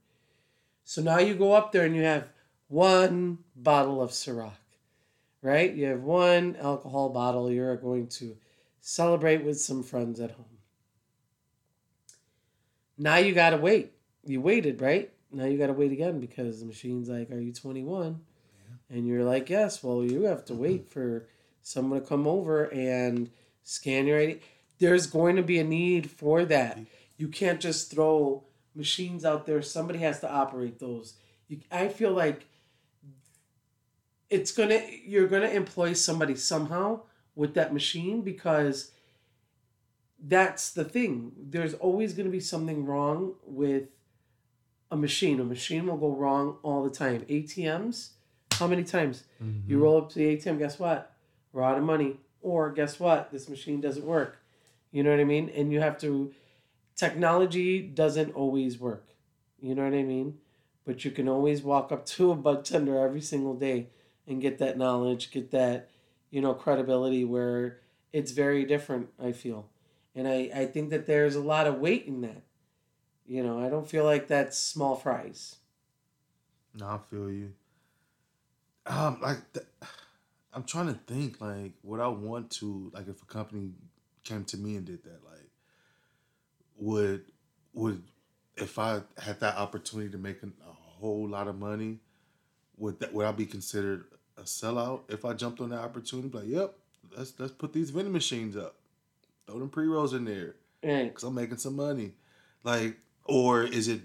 [0.89, 2.29] So now you go up there and you have
[2.67, 4.53] one bottle of Ciroc,
[5.43, 5.71] right?
[5.71, 8.35] You have one alcohol bottle you're going to
[8.81, 10.57] celebrate with some friends at home.
[12.97, 13.91] Now you got to wait.
[14.25, 15.11] You waited, right?
[15.31, 18.19] Now you got to wait again because the machine's like, Are you 21?
[18.89, 19.83] And you're like, Yes.
[19.83, 20.99] Well, you have to wait mm-hmm.
[20.99, 21.27] for
[21.61, 23.29] someone to come over and
[23.61, 24.39] scan your ID.
[24.79, 26.79] There's going to be a need for that.
[27.15, 29.61] You can't just throw machines out there.
[29.61, 31.15] Somebody has to operate those.
[31.47, 32.45] You, I feel like
[34.29, 37.01] it's gonna you're gonna employ somebody somehow
[37.35, 38.91] with that machine because
[40.21, 41.31] that's the thing.
[41.37, 43.89] There's always gonna be something wrong with
[44.91, 45.39] a machine.
[45.39, 47.21] A machine will go wrong all the time.
[47.29, 48.09] ATMs,
[48.53, 49.23] how many times?
[49.39, 49.77] You mm-hmm.
[49.81, 51.13] roll up to the ATM, guess what?
[51.53, 52.17] We're out of money.
[52.41, 53.31] Or guess what?
[53.31, 54.37] This machine doesn't work.
[54.91, 55.49] You know what I mean?
[55.49, 56.33] And you have to
[56.99, 59.07] technology doesn't always work.
[59.61, 60.37] You know what I mean?
[60.85, 63.87] But you can always walk up to a bud tender every single day
[64.27, 65.89] and get that knowledge, get that,
[66.29, 67.79] you know, credibility where
[68.11, 69.69] it's very different, I feel.
[70.13, 72.41] And I, I think that there's a lot of weight in that.
[73.25, 75.57] You know, I don't feel like that's small fries.
[76.77, 77.53] No, I feel you.
[78.85, 79.67] Um, like th-
[80.51, 83.71] I'm trying to think, like, what I want to, like, if a company
[84.23, 85.38] came to me and did that, like,
[86.79, 87.25] would
[87.73, 88.03] would
[88.55, 91.99] if I had that opportunity to make an, a whole lot of money,
[92.77, 94.05] would that would I be considered
[94.37, 96.29] a sellout if I jumped on that opportunity?
[96.29, 96.73] Like, yep,
[97.15, 98.75] let's let's put these vending machines up,
[99.47, 102.13] throw them pre rolls in there, because I'm making some money.
[102.63, 104.01] Like, or is it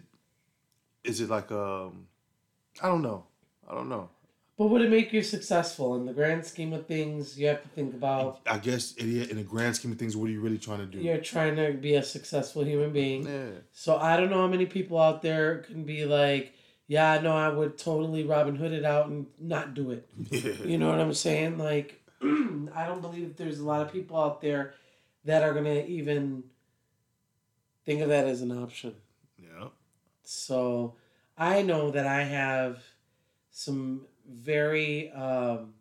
[1.03, 2.07] is it like um,
[2.83, 3.25] I don't know,
[3.69, 4.11] I don't know.
[4.57, 7.37] But would it make you successful in the grand scheme of things?
[7.39, 10.29] You have to think about I guess in, in the grand scheme of things, what
[10.29, 10.99] are you really trying to do?
[10.99, 13.27] you're trying to be a successful human being.
[13.27, 13.51] Yeah.
[13.73, 16.53] So I don't know how many people out there can be like,
[16.87, 20.09] yeah, no, I would totally Robin Hood it out and not do it.
[20.31, 20.53] Yeah.
[20.65, 21.59] You know what I'm saying?
[21.59, 24.75] Like, I don't believe that there's a lot of people out there
[25.25, 26.45] that are gonna even
[27.85, 28.95] think of that as an option.
[29.37, 29.69] Yeah.
[30.23, 30.95] So
[31.37, 32.83] I know that I have
[33.51, 35.75] some very um,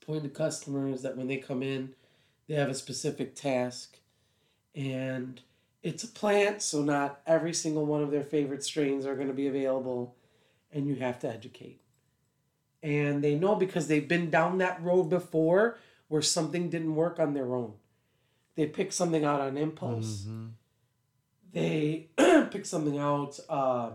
[0.00, 1.94] pointed customers that when they come in,
[2.48, 3.98] they have a specific task,
[4.74, 5.40] and
[5.82, 9.34] it's a plant, so not every single one of their favorite strains are going to
[9.34, 10.16] be available,
[10.72, 11.80] and you have to educate.
[12.82, 17.34] And they know because they've been down that road before where something didn't work on
[17.34, 17.74] their own.
[18.54, 20.52] They pick something out on impulse Mhm.
[21.52, 22.08] they
[22.50, 23.90] pick something out uh,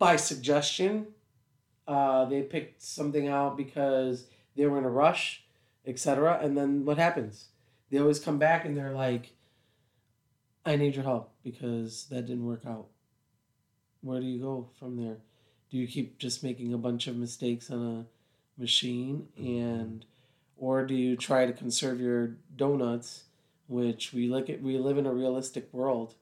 [0.00, 1.06] by suggestion.
[1.86, 5.44] Uh, they picked something out because they were in a rush,
[5.86, 6.40] etc.
[6.42, 7.48] And then what happens?
[7.90, 9.34] They always come back and they're like,
[10.64, 12.88] "I need your help because that didn't work out."
[14.00, 15.18] Where do you go from there?
[15.70, 18.06] Do you keep just making a bunch of mistakes on a
[18.60, 20.04] machine and
[20.56, 23.24] or do you try to conserve your donuts
[23.68, 26.14] which we look at we live in a realistic world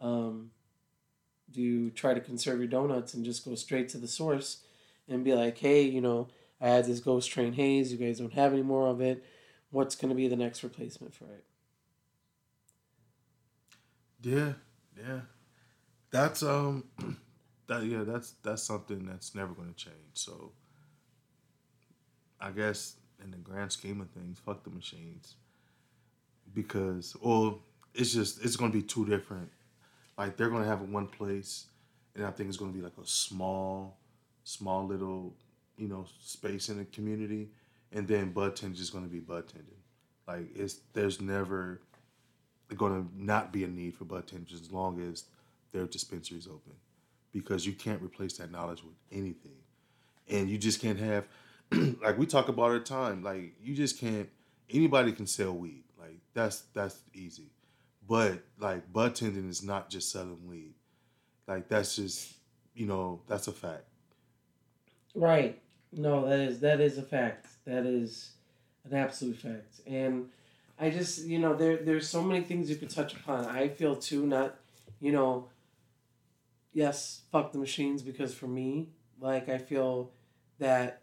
[0.00, 0.50] um,
[1.50, 4.58] do you try to conserve your donuts and just go straight to the source
[5.08, 6.28] and be like hey you know
[6.60, 9.24] i had this ghost train haze you guys don't have any more of it
[9.70, 11.44] what's going to be the next replacement for it
[14.22, 14.52] Yeah.
[14.96, 15.20] Yeah.
[16.10, 16.84] That's um.
[17.68, 18.02] That yeah.
[18.04, 20.14] That's that's something that's never going to change.
[20.14, 20.52] So.
[22.40, 25.36] I guess in the grand scheme of things, fuck the machines.
[26.54, 27.60] Because well,
[27.94, 29.50] it's just it's going to be two different.
[30.18, 31.66] Like they're to have it one place,
[32.16, 33.96] and I think it's to be like a small,
[34.42, 35.36] small little,
[35.76, 37.50] you know, space in the community,
[37.92, 39.76] and then bud tending is to be bud tending.
[40.26, 41.80] Like it's there's never
[42.92, 45.24] to not be a need for bud tenders as long as
[45.72, 46.74] their dispensary is open,
[47.32, 49.56] because you can't replace that knowledge with anything,
[50.28, 51.28] and you just can't have,
[52.02, 54.28] like we talk about the time, like you just can't.
[54.70, 57.50] Anybody can sell weed, like that's that's easy,
[58.08, 60.74] but like bud tending is not just selling weed,
[61.46, 62.34] like that's just
[62.74, 63.84] you know that's a fact.
[65.14, 65.60] Right.
[65.92, 67.46] No, that is that is a fact.
[67.66, 68.32] That is
[68.84, 69.80] an absolute fact.
[69.86, 70.28] And
[70.78, 73.46] I just you know there there's so many things you could touch upon.
[73.46, 74.56] I feel too not,
[75.00, 75.48] you know.
[76.72, 78.90] Yes, fuck the machines because for me,
[79.20, 80.12] like I feel
[80.58, 81.02] that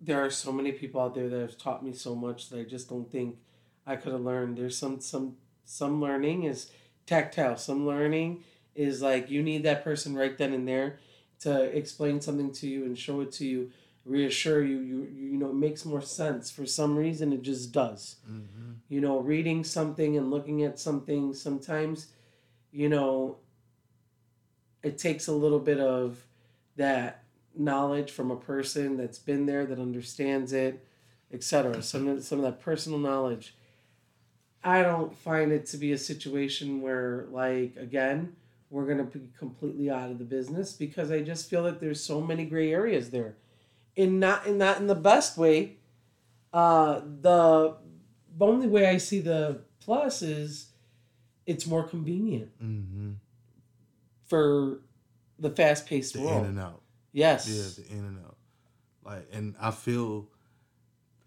[0.00, 2.64] there are so many people out there that have taught me so much that I
[2.64, 3.38] just don't think
[3.86, 4.58] I could have learned.
[4.58, 6.70] There's some some some learning is
[7.06, 7.56] tactile.
[7.56, 10.98] Some learning is like you need that person right then and there
[11.40, 13.70] to explain something to you and show it to you,
[14.04, 14.78] reassure you.
[14.80, 16.50] You you know it makes more sense.
[16.50, 18.16] For some reason, it just does.
[18.30, 18.72] Mm-hmm.
[18.88, 22.08] You know, reading something and looking at something sometimes,
[22.70, 23.38] you know,
[24.82, 26.24] it takes a little bit of
[26.76, 27.24] that
[27.56, 30.84] knowledge from a person that's been there that understands it
[31.32, 33.54] etc some some of that personal knowledge
[34.64, 38.34] i don't find it to be a situation where like again
[38.70, 42.02] we're going to be completely out of the business because i just feel that there's
[42.02, 43.36] so many gray areas there
[43.94, 45.76] in not in not in the best way
[46.52, 47.74] uh the
[48.40, 50.70] only way i see the plus is
[51.46, 53.12] it's more convenient Mm-hmm.
[54.26, 54.80] for
[55.38, 56.80] the fast-paced world in and out.
[57.12, 58.36] yes Yeah, the in and out.
[59.04, 60.28] Like, and I feel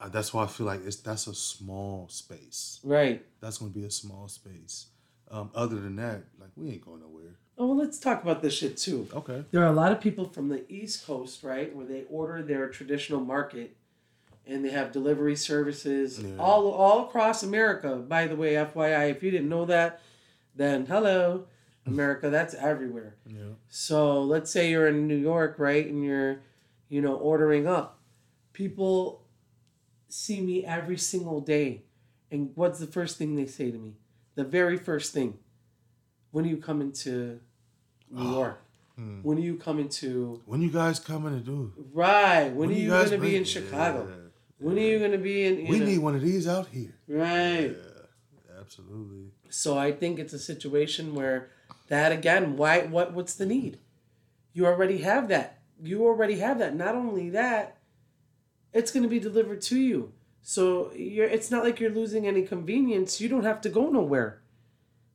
[0.10, 2.80] that's why I feel like it's that's a small space.
[2.84, 4.88] right That's gonna be a small space.
[5.30, 7.36] Um, other than that, like we ain't going nowhere.
[7.58, 9.08] Oh, well, let's talk about this shit too.
[9.14, 9.44] Okay.
[9.52, 12.70] There are a lot of people from the East Coast, right, where they order their
[12.70, 13.76] traditional market,
[14.46, 16.38] and they have delivery services Yeah.
[16.38, 17.96] all all across America.
[17.96, 20.00] By the way, FYI, if you didn't know that,
[20.56, 21.46] then hello,
[21.88, 23.16] America, that's everywhere.
[23.26, 23.54] Yeah.
[23.70, 26.40] So let's say you're in New York, right, and you're,
[26.90, 28.00] you know, ordering up.
[28.54, 29.24] People
[30.10, 31.84] see me every single day,
[32.32, 33.94] and what's the first thing they say to me?
[34.36, 35.38] The very first thing.
[36.32, 37.40] When are you coming to
[38.12, 38.62] New York?
[38.96, 39.20] Hmm.
[39.24, 41.74] When are you coming to When you guys coming to do?
[41.94, 42.50] right?
[42.50, 44.08] When, are you going to be in Chicago?
[44.10, 44.16] Yeah.
[44.60, 45.68] When are you going to be in?
[45.68, 46.94] We know- need one of these out here.
[47.08, 47.76] right.
[47.76, 49.32] Yeah, absolutely.
[49.50, 51.50] So I think it's a situation where
[51.88, 53.80] that again, why what what's the need?
[54.54, 55.60] You already have that.
[55.82, 56.76] You already have that.
[56.76, 57.77] Not only that,
[58.74, 60.12] it's going to be delivered to you.
[60.42, 63.20] So you're it's not like you're losing any convenience.
[63.20, 64.42] You don't have to go nowhere.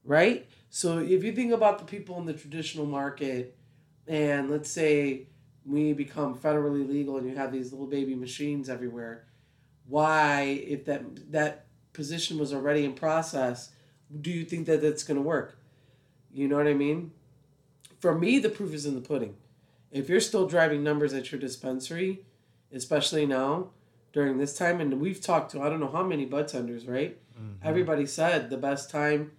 [0.04, 0.46] Right?
[0.68, 3.56] So if you think about the people in the traditional market
[4.06, 5.26] and let's say
[5.64, 9.26] we become federally legal and you have these little baby machines everywhere,
[9.86, 13.70] why if that that position was already in process,
[14.20, 15.58] do you think that that's going to work?
[16.32, 17.12] You know what I mean?
[18.00, 19.36] For me, the proof is in the pudding.
[19.90, 22.24] If you're still driving numbers at your dispensary,
[22.72, 23.68] especially now
[24.12, 27.18] during this time, and we've talked to I don't know how many bud tenders, right?
[27.34, 27.66] Mm-hmm.
[27.66, 29.32] Everybody said the best time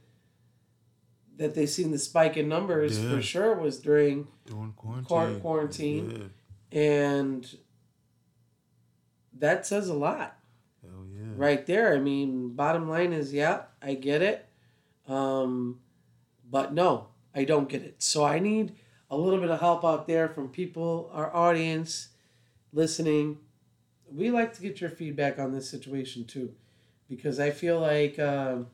[1.38, 3.10] that they seen the spike in numbers Yeah.
[3.15, 5.06] for sure was during During quarantine.
[5.08, 6.32] Quar- quarantine.
[6.72, 7.56] and
[9.38, 10.38] that says a lot
[10.84, 10.89] yeah.
[11.36, 11.96] right there.
[11.96, 14.48] I mean, bottom line is, yeah, I get it.
[15.08, 15.80] Um,
[16.50, 18.02] but no, I don't get it.
[18.04, 18.76] So I need
[19.10, 22.10] a little bit of help out there from people, our audience,
[22.73, 23.38] listening.
[24.12, 26.53] We like to get your feedback on this situation too,
[27.07, 28.67] because I feel like um,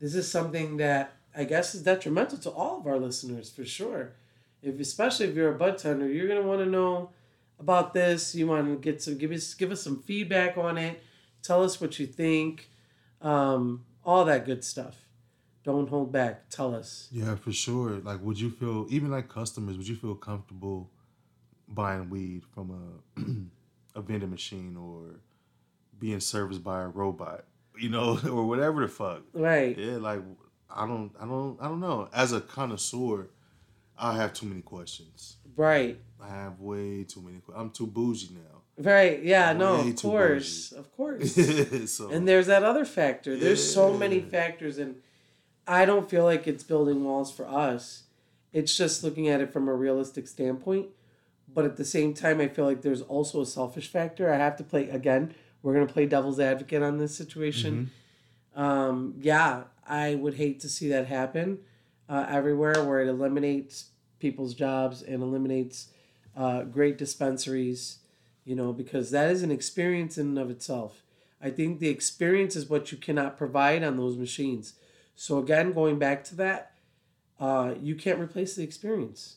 [0.00, 4.12] this is something that I guess is detrimental to all of our listeners for sure.
[4.62, 7.10] If especially if you're a bud tender, you're gonna want to know
[7.60, 8.34] about this.
[8.34, 11.00] You want to get some give us give us some feedback on it.
[11.42, 12.68] Tell us what you think.
[13.22, 14.96] Um, all that good stuff.
[15.64, 16.48] Don't hold back.
[16.48, 17.08] Tell us.
[17.12, 17.98] Yeah, for sure.
[17.98, 19.76] Like, would you feel even like customers?
[19.76, 20.90] Would you feel comfortable
[21.68, 22.70] buying weed from
[23.16, 23.20] a
[23.98, 25.20] a vending machine or
[25.98, 27.44] being serviced by a robot?
[27.78, 29.22] You know, or whatever the fuck.
[29.32, 29.76] Right.
[29.78, 30.20] Yeah, like
[30.70, 32.08] I don't, I don't, I don't know.
[32.12, 33.28] As a connoisseur,
[33.96, 35.36] I have too many questions.
[35.56, 35.98] Right.
[36.20, 37.40] I have way too many.
[37.54, 38.62] I'm too bougie now.
[38.90, 39.22] Right.
[39.22, 39.50] Yeah.
[39.50, 39.80] I'm No.
[39.80, 40.72] Of course.
[40.72, 41.34] Of course.
[41.90, 43.36] so And there's that other factor.
[43.36, 44.96] There's so many factors, and
[45.66, 48.04] I don't feel like it's building walls for us.
[48.52, 50.88] It's just looking at it from a realistic standpoint.
[51.54, 54.32] But at the same time, I feel like there's also a selfish factor.
[54.32, 55.34] I have to play again.
[55.62, 57.90] We're gonna play devil's advocate on this situation.
[58.54, 61.58] Um, yeah, I would hate to see that happen
[62.08, 65.88] uh, everywhere, where it eliminates people's jobs and eliminates
[66.36, 67.98] uh, great dispensaries.
[68.44, 71.02] You know, because that is an experience in and of itself.
[71.40, 74.74] I think the experience is what you cannot provide on those machines.
[75.14, 76.72] So again, going back to that,
[77.38, 79.36] uh, you can't replace the experience,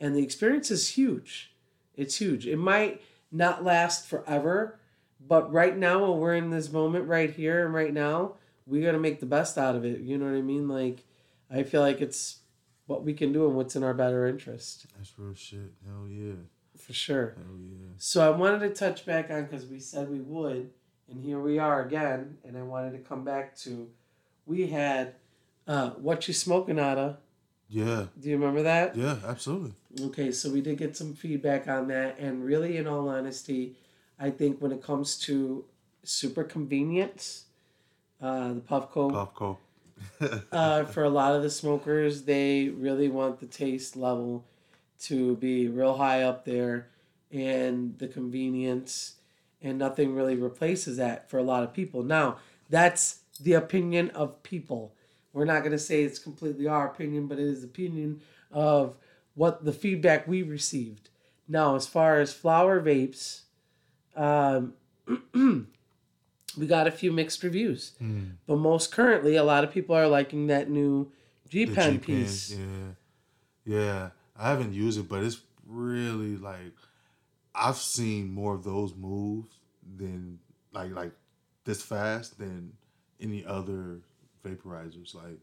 [0.00, 1.52] and the experience is huge.
[1.94, 2.46] It's huge.
[2.46, 4.78] It might not last forever,
[5.20, 8.34] but right now, when we're in this moment right here and right now,
[8.66, 10.00] we got to make the best out of it.
[10.00, 10.68] You know what I mean?
[10.68, 11.04] Like,
[11.50, 12.38] I feel like it's
[12.86, 15.72] what we can do and what's in our better interest that's real shit.
[15.86, 16.32] Hell yeah.
[16.76, 17.34] for sure.
[17.36, 17.88] Hell yeah.
[17.98, 20.70] So I wanted to touch back on because we said we would,
[21.08, 22.38] and here we are again.
[22.44, 23.88] And I wanted to come back to,
[24.46, 25.14] we had,
[25.66, 27.16] uh, what you smoking out of?
[27.70, 28.96] Yeah, Do you remember that?
[28.96, 29.72] yeah, absolutely.
[30.00, 33.76] Okay, so we did get some feedback on that, and really, in all honesty,
[34.18, 35.64] I think when it comes to
[36.02, 37.44] super convenience,
[38.20, 39.56] uh, the Puffco, Puffco.
[40.52, 44.44] uh, for a lot of the smokers, they really want the taste level
[45.02, 46.88] to be real high up there,
[47.30, 49.14] and the convenience,
[49.62, 52.02] and nothing really replaces that for a lot of people.
[52.02, 54.92] Now, that's the opinion of people.
[55.32, 58.20] We're not going to say it's completely our opinion, but it is opinion
[58.50, 58.96] of
[59.34, 61.08] what the feedback we received.
[61.48, 63.42] Now, as far as flower vapes,
[64.16, 64.74] um,
[66.58, 68.32] we got a few mixed reviews, Mm.
[68.46, 71.10] but most currently, a lot of people are liking that new
[71.48, 72.52] G Pen piece.
[72.52, 72.92] Yeah,
[73.64, 74.10] yeah.
[74.36, 76.72] I haven't used it, but it's really like
[77.54, 79.46] I've seen more of those move
[79.96, 80.38] than
[80.72, 81.12] like like
[81.64, 82.72] this fast than
[83.20, 84.00] any other
[84.44, 85.14] vaporizers.
[85.14, 85.40] Like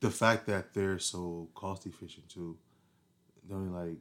[0.00, 2.56] the fact that they're so cost efficient too.
[3.48, 3.98] They're only like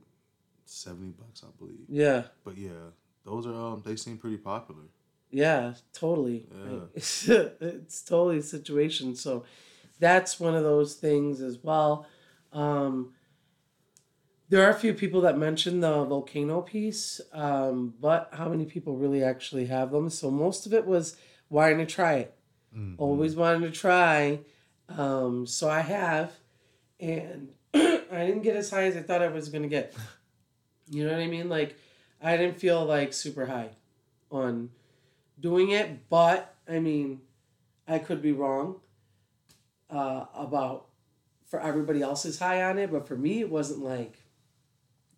[0.65, 1.79] seventy bucks, I believe.
[1.87, 2.91] Yeah, But yeah,
[3.25, 4.83] those are um they seem pretty popular.
[5.31, 6.47] yeah, totally.
[6.65, 6.79] Yeah.
[6.95, 9.15] it's totally a situation.
[9.15, 9.45] So
[9.99, 12.05] that's one of those things as well.
[12.53, 13.13] Um,
[14.49, 18.95] there are a few people that mentioned the volcano piece, um, but how many people
[18.97, 20.09] really actually have them?
[20.09, 21.15] So most of it was
[21.49, 22.35] wanting to try it.
[22.75, 22.95] Mhm.
[22.97, 24.39] Always wanted to try.
[24.87, 26.31] Um, so I have,
[26.99, 29.93] and I didn't get as high as I thought I was gonna get.
[30.89, 31.49] You know what I mean?
[31.49, 31.75] Like
[32.21, 33.69] I didn't feel like super high
[34.31, 34.69] on
[35.39, 37.21] doing it, but I mean,
[37.87, 38.79] I could be wrong
[39.89, 40.87] uh, about
[41.47, 44.17] for everybody else's high on it, but for me, it wasn't like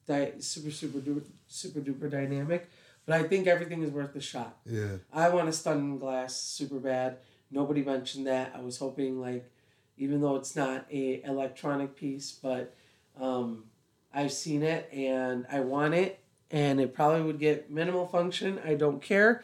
[0.08, 2.70] di- super super duper, super duper dynamic.
[3.06, 4.58] But I think everything is worth the shot.
[4.66, 4.98] Yeah.
[5.12, 7.18] I want a Stündenglass super bad.
[7.52, 8.54] Nobody mentioned that.
[8.56, 9.50] I was hoping like,
[9.98, 12.74] even though it's not a electronic piece, but
[13.20, 13.66] um,
[14.14, 18.60] I've seen it and I want it, and it probably would get minimal function.
[18.66, 19.44] I don't care.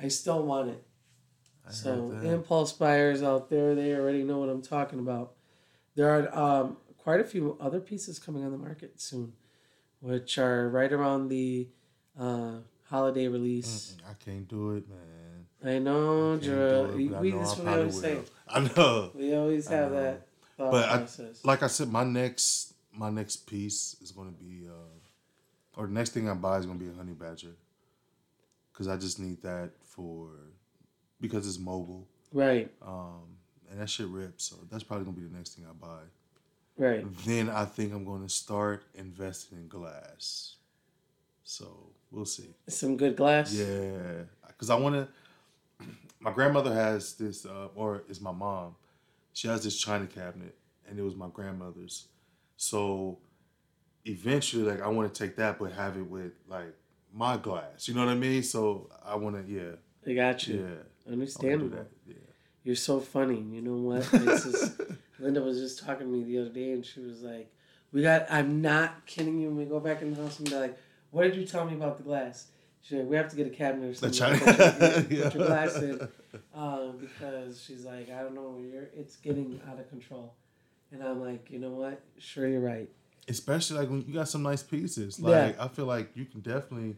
[0.00, 0.84] I still want it.
[1.66, 5.34] I So impulse buyers out there, they already know what I'm talking about.
[5.96, 9.32] There are um, quite a few other pieces coming on the market soon,
[10.00, 11.68] which are right around the
[12.18, 13.96] uh, holiday release.
[13.98, 14.98] Mm-mm, I can't do it, man.
[15.64, 16.90] I know, Gerald.
[16.90, 18.18] it, We, I know that's I we always say.
[18.48, 19.10] I know.
[19.14, 21.06] We always I have that But I-
[21.44, 25.92] like I said, my next my next piece is going to be, uh, or the
[25.92, 27.54] next thing I buy is going to be a honey badger,
[28.72, 30.30] because I just need that for
[31.20, 33.22] because it's mobile, right, um,
[33.70, 34.44] and that shit rips.
[34.44, 36.00] So that's probably going to be the next thing I buy.
[36.76, 37.04] right.
[37.24, 40.56] Then I think I'm going to start investing in glass.
[41.44, 41.66] So
[42.10, 42.48] we'll see.
[42.68, 43.52] Some good glass.
[43.54, 45.08] Yeah, because I want to.
[46.20, 48.74] My grandmother has this, uh, or is my mom.
[49.32, 50.56] She has this china cabinet,
[50.88, 52.08] and it was my grandmother's.
[52.56, 53.18] So
[54.04, 56.74] eventually, like, I want to take that, but have it with like
[57.14, 57.86] my glass.
[57.86, 58.42] You know what I mean?
[58.42, 60.62] So I want to, yeah, I got yeah, you.
[60.62, 60.78] Wanna
[61.12, 61.76] Understandable.
[61.76, 61.88] that.
[62.06, 62.14] Yeah.
[62.64, 63.40] You're so funny.
[63.52, 64.02] You know what?
[64.12, 64.80] Just,
[65.18, 67.50] Linda was just talking to me the other day, and she was like,
[67.92, 69.48] "We got." I'm not kidding you.
[69.48, 70.78] When we go back in the house and be like,
[71.10, 72.48] "What did you tell me about the glass?"
[72.90, 74.38] "We have to get a cabinet or The something.
[74.40, 76.08] china, Put your, put your glass in."
[76.54, 80.34] um, because she's like, I don't know, you're it's getting out of control.
[80.92, 82.00] And I'm like, you know what?
[82.18, 82.88] Sure, you're right.
[83.28, 85.18] Especially like when you got some nice pieces.
[85.18, 85.28] Yeah.
[85.28, 86.96] Like I feel like you can definitely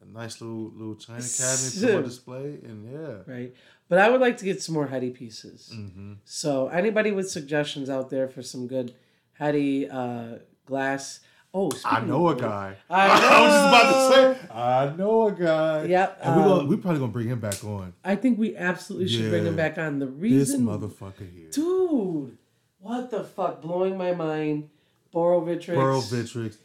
[0.00, 3.32] a nice little little china cabinet for display, and yeah.
[3.32, 3.54] Right.
[3.88, 5.70] But I would like to get some more heady pieces.
[5.74, 6.14] Mm-hmm.
[6.24, 8.94] So anybody with suggestions out there for some good
[9.34, 11.20] heady uh, glass.
[11.54, 12.76] Oh, I know a guy.
[12.90, 14.32] I was just about know.
[14.32, 15.84] to say, I know a guy.
[15.84, 17.92] Yep, And we um, gonna, we probably gonna bring him back on.
[18.02, 19.98] I think we absolutely should bring him back on.
[19.98, 21.50] The reason This motherfucker here.
[21.50, 22.38] dude,
[22.78, 24.70] what the fuck, blowing my mind.
[25.14, 25.74] Borovitrix.
[25.74, 26.56] Burrow Vitrix.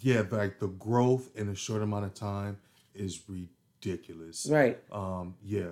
[0.00, 2.58] Yeah, like the growth in a short amount of time
[2.94, 4.46] is ridiculous.
[4.48, 4.78] Right.
[4.92, 5.64] Um, yeah.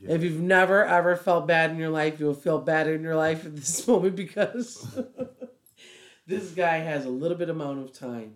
[0.00, 0.12] yeah.
[0.12, 3.46] If you've never ever felt bad in your life, you'll feel bad in your life
[3.46, 4.86] at this moment because
[6.26, 8.34] this guy has a little bit amount of time.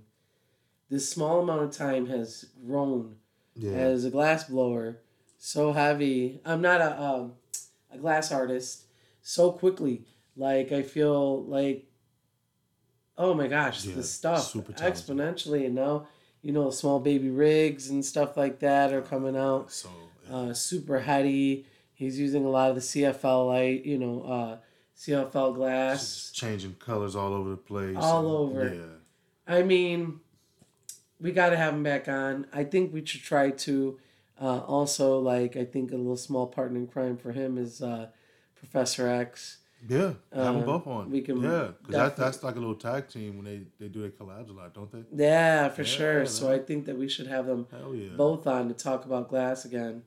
[0.88, 3.16] This small amount of time has grown
[3.54, 3.72] yeah.
[3.72, 4.98] as a glass blower
[5.40, 6.40] so heavy.
[6.44, 7.32] I'm not a um,
[7.90, 8.84] a glass artist
[9.22, 10.04] so quickly.
[10.36, 11.86] Like I feel like,
[13.18, 16.06] oh my gosh, Yeah, the stuff exponentially, and now
[16.42, 19.88] you know small baby rigs and stuff like that are coming out so
[20.30, 21.66] uh, super heady.
[21.94, 24.56] He's using a lot of the CFL light, you know, uh,
[25.00, 26.30] CFL glass.
[26.32, 27.96] changing colors all over the place.
[27.98, 28.74] All and- over.
[28.74, 29.54] Yeah.
[29.56, 30.20] I mean,
[31.20, 32.46] we got to have him back on.
[32.52, 33.98] I think we should try to
[34.42, 38.06] Uh, also, like I think a little small partner in crime for him is uh,
[38.54, 39.58] Professor X.
[39.86, 41.10] Yeah, have them Uh, both on.
[41.10, 44.00] we can yeah, because that, that's like a little tag team when they, they do
[44.00, 45.04] their collabs a lot, don't they?
[45.26, 46.26] Yeah, for Yeah, sure.
[46.26, 46.50] So.
[46.50, 48.16] I think that we should have them yeah.
[48.16, 50.04] both on to talk about glass again.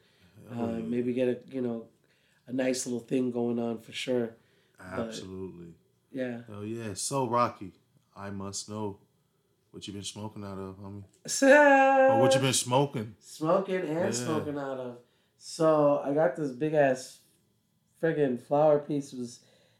[0.51, 0.65] Uh, yeah.
[0.93, 1.85] maybe get a you know
[2.47, 4.35] a nice little thing going on for sure.
[4.91, 5.73] Absolutely.
[6.11, 6.41] Yeah.
[6.51, 6.93] Oh yeah.
[6.93, 7.71] So Rocky,
[8.15, 8.97] I must know
[9.71, 11.03] what you've been smoking out of, homie.
[11.25, 11.47] So
[12.11, 13.15] Or what you've been smoking.
[13.19, 14.11] smoking and Yeah.
[14.11, 14.97] smoking out of.
[15.37, 17.19] So I got this big ass
[18.01, 19.13] friggin' flower piece.
[19.13, 19.39] It was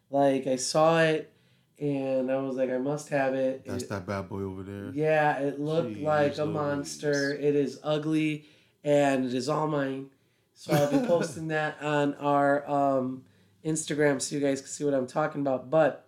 [0.10, 1.32] like I saw it
[1.80, 3.66] and I was like, I must have it.
[3.66, 4.89] That's It- that bad boy over there.
[4.93, 7.34] Yeah, it looked Jeez like a monster.
[7.34, 8.45] It is ugly
[8.84, 10.10] and it is all mine.
[10.56, 13.24] So I'll be posting that on our um,
[13.66, 15.70] Instagram so you guys can see what I'm talking about.
[15.70, 16.05] But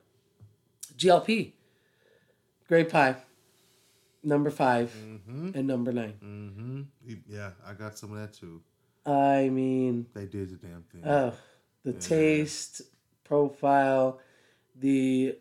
[0.98, 1.54] GLP,
[2.68, 3.16] grape Pie,
[4.24, 5.52] number 5 Mm-hmm.
[5.58, 6.14] and number nine.
[6.24, 7.14] Mm-hmm.
[7.28, 8.62] Yeah, I got some of that too.
[9.06, 11.02] I mean, They did the damn thing.
[11.06, 11.34] oh,
[11.84, 12.82] the taste
[13.24, 14.20] profile,
[14.76, 15.38] the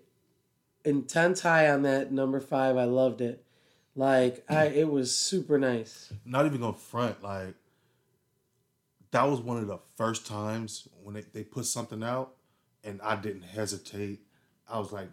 [0.84, 2.76] intense high on that number five.
[2.76, 3.42] I loved it.
[3.96, 6.12] Like I, it was super nice.
[6.26, 7.54] Not even gonna front, like
[9.14, 12.34] that was one of the first times when they, they put something out
[12.82, 14.22] and I didn't hesitate.
[14.68, 15.08] I was like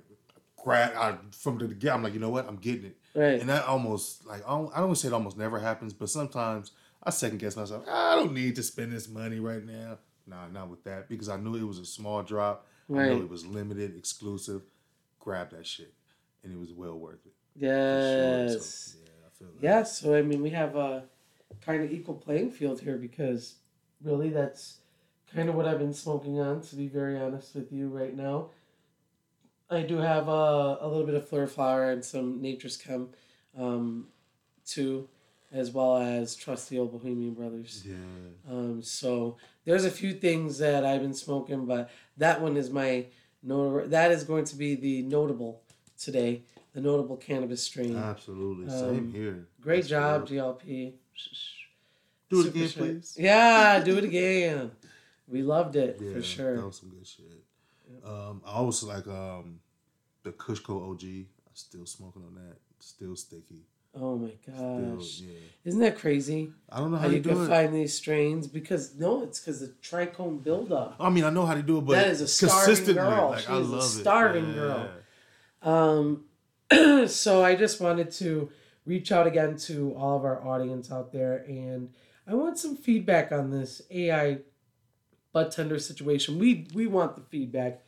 [0.58, 2.98] grab I from the get, I'm like, you know what, I'm getting it.
[3.14, 3.40] Right.
[3.40, 6.10] And that almost like I don't, I don't wanna say it almost never happens, but
[6.10, 6.72] sometimes
[7.04, 7.84] I second guess myself.
[7.88, 10.00] Ah, I don't need to spend this money right now.
[10.26, 12.66] Nah, not with that because I knew it was a small drop.
[12.88, 13.06] Right.
[13.06, 14.64] I knew it was limited, exclusive.
[15.20, 15.94] Grab that shit,
[16.44, 17.34] and it was well worth it.
[17.54, 17.70] for sure.
[17.70, 18.66] Yes.
[18.66, 19.64] So, yeah, I feel that.
[19.64, 21.04] Yeah, so I mean, we have a
[21.64, 23.58] kind of equal playing field here because
[24.04, 24.78] really that's
[25.34, 28.50] kind of what I've been smoking on, to be very honest with you right now.
[29.70, 33.10] I do have a, a little bit of Fleur Flower and some Nature's Chem
[33.58, 34.08] um,
[34.66, 35.08] too,
[35.52, 37.84] as well as Trusty Old Bohemian Brothers.
[37.86, 37.96] Yeah.
[38.50, 43.06] Um, so there's a few things that I've been smoking, but that one is my
[43.42, 43.88] notable.
[43.88, 45.62] That is going to be the notable
[45.98, 46.44] today,
[46.74, 47.96] the notable cannabis strain.
[47.96, 48.66] Absolutely.
[48.66, 49.48] Um, Same here.
[49.62, 50.54] Great That's job, real.
[50.54, 50.94] GLP.
[52.32, 52.78] Do it Super again, shit.
[52.78, 53.18] please.
[53.20, 54.72] Yeah, do it again.
[55.28, 56.56] We loved it Yeah, for sure.
[56.58, 57.26] That was some good shit.
[58.06, 59.60] Um, I also like um,
[60.24, 61.04] the Kushko OG.
[61.04, 62.56] I'm still smoking on that.
[62.80, 63.66] Still sticky.
[63.94, 65.20] Oh my Still, gosh.
[65.26, 65.34] yeah.
[65.66, 66.54] Isn't that crazy?
[66.70, 67.48] I don't know how, How you you do can it.
[67.50, 70.96] find these strains because no, it's because the trichome buildup.
[70.98, 73.32] I mean, I know how to do it, but That is a starving girl.
[73.32, 73.88] Like, I is a love it.
[73.88, 74.90] starving girl.
[75.62, 76.24] Um,
[77.08, 78.50] so I just wanted to
[78.86, 81.90] reach out again to all of our audience out there, and
[82.28, 84.40] I want some feedback on this AI
[85.34, 86.40] butt tender situation.
[86.40, 87.82] We we want the feedback,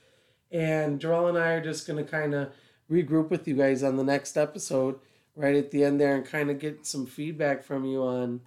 [0.52, 2.52] and Joel and I are just gonna kind of
[2.90, 5.00] regroup with you guys on the next episode,
[5.36, 8.42] right at the end there, and kind of get some feedback from you on.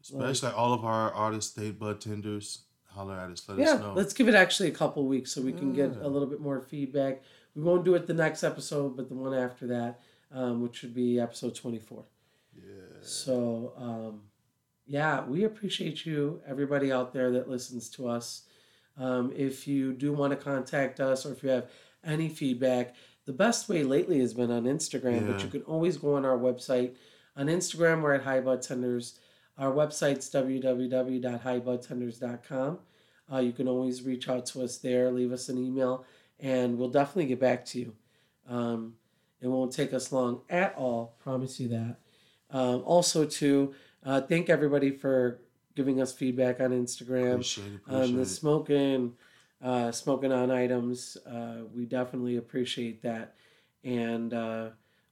[0.00, 2.62] Especially all of our artist state bud tenders.
[2.88, 3.48] Holler at us.
[3.48, 3.92] Let Yeah, us know.
[3.94, 6.60] let's give it actually a couple weeks so we can get a little bit more
[6.60, 7.22] feedback.
[7.54, 10.92] We won't do it the next episode, but the one after that, um, which would
[10.94, 12.04] be episode 24.
[12.54, 12.62] yeah.
[13.00, 14.22] So, um,
[14.92, 18.42] yeah, we appreciate you, everybody out there that listens to us.
[18.98, 21.70] Um, if you do want to contact us or if you have
[22.04, 26.16] any feedback, the best way lately has been on Instagram, but you can always go
[26.16, 26.96] on our website.
[27.38, 29.18] On Instagram, we're at High Tenders.
[29.56, 32.78] Our website's www.highbudtenders.com.
[33.32, 36.04] Uh, you can always reach out to us there, leave us an email,
[36.38, 37.94] and we'll definitely get back to you.
[38.46, 38.96] Um,
[39.40, 41.96] it won't take us long at all, promise you that.
[42.50, 43.72] Um, also, to
[44.04, 45.40] uh, thank everybody for
[45.74, 47.80] giving us feedback on Instagram Appreciate it.
[47.88, 49.14] on the smoking,
[49.62, 51.16] uh, smoking on items.
[51.26, 53.34] Uh, we definitely appreciate that,
[53.84, 54.68] and uh,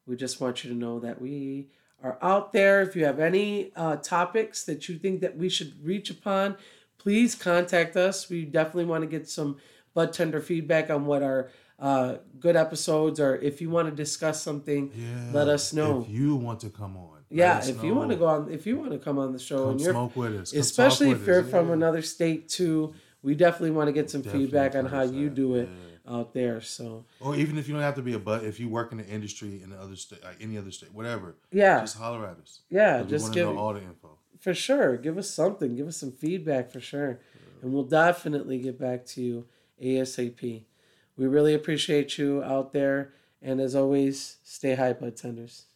[0.06, 1.68] we just want you to know that we
[2.02, 2.82] are out there.
[2.82, 6.56] If you have any uh, topics that you think that we should reach upon,
[6.98, 8.28] please contact us.
[8.28, 9.58] We definitely want to get some
[9.94, 13.36] bud tender feedback on what our uh, good episodes are.
[13.36, 15.30] If you want to discuss something, Yeah.
[15.32, 16.02] let us know.
[16.02, 17.19] If you want to come on.
[17.30, 19.64] Yeah, if you want to go on, if you want to come on the show,
[19.64, 20.50] Come and you're smoke with us.
[20.52, 21.50] Come especially if you're us.
[21.50, 21.74] from Yeah.
[21.74, 25.54] another state too, we definitely want to get some Definitely feedback on how you do
[25.54, 26.12] it yeah.
[26.16, 26.60] out there.
[26.60, 28.98] So Or even if you don't have to be a but, if you work in
[28.98, 32.26] the industry in the other state, like uh, any other state, whatever, yeah, just holler
[32.26, 32.60] at us.
[32.70, 34.18] yeah, just give know all the info.
[34.40, 34.96] for sure.
[34.96, 35.76] Give us something.
[35.76, 37.20] Give us some feedback for sure,
[37.62, 39.46] and we'll definitely get back to you
[39.82, 40.64] asap.
[41.16, 43.12] We really appreciate you out there,
[43.42, 45.66] and as always, stay high, bud tenders.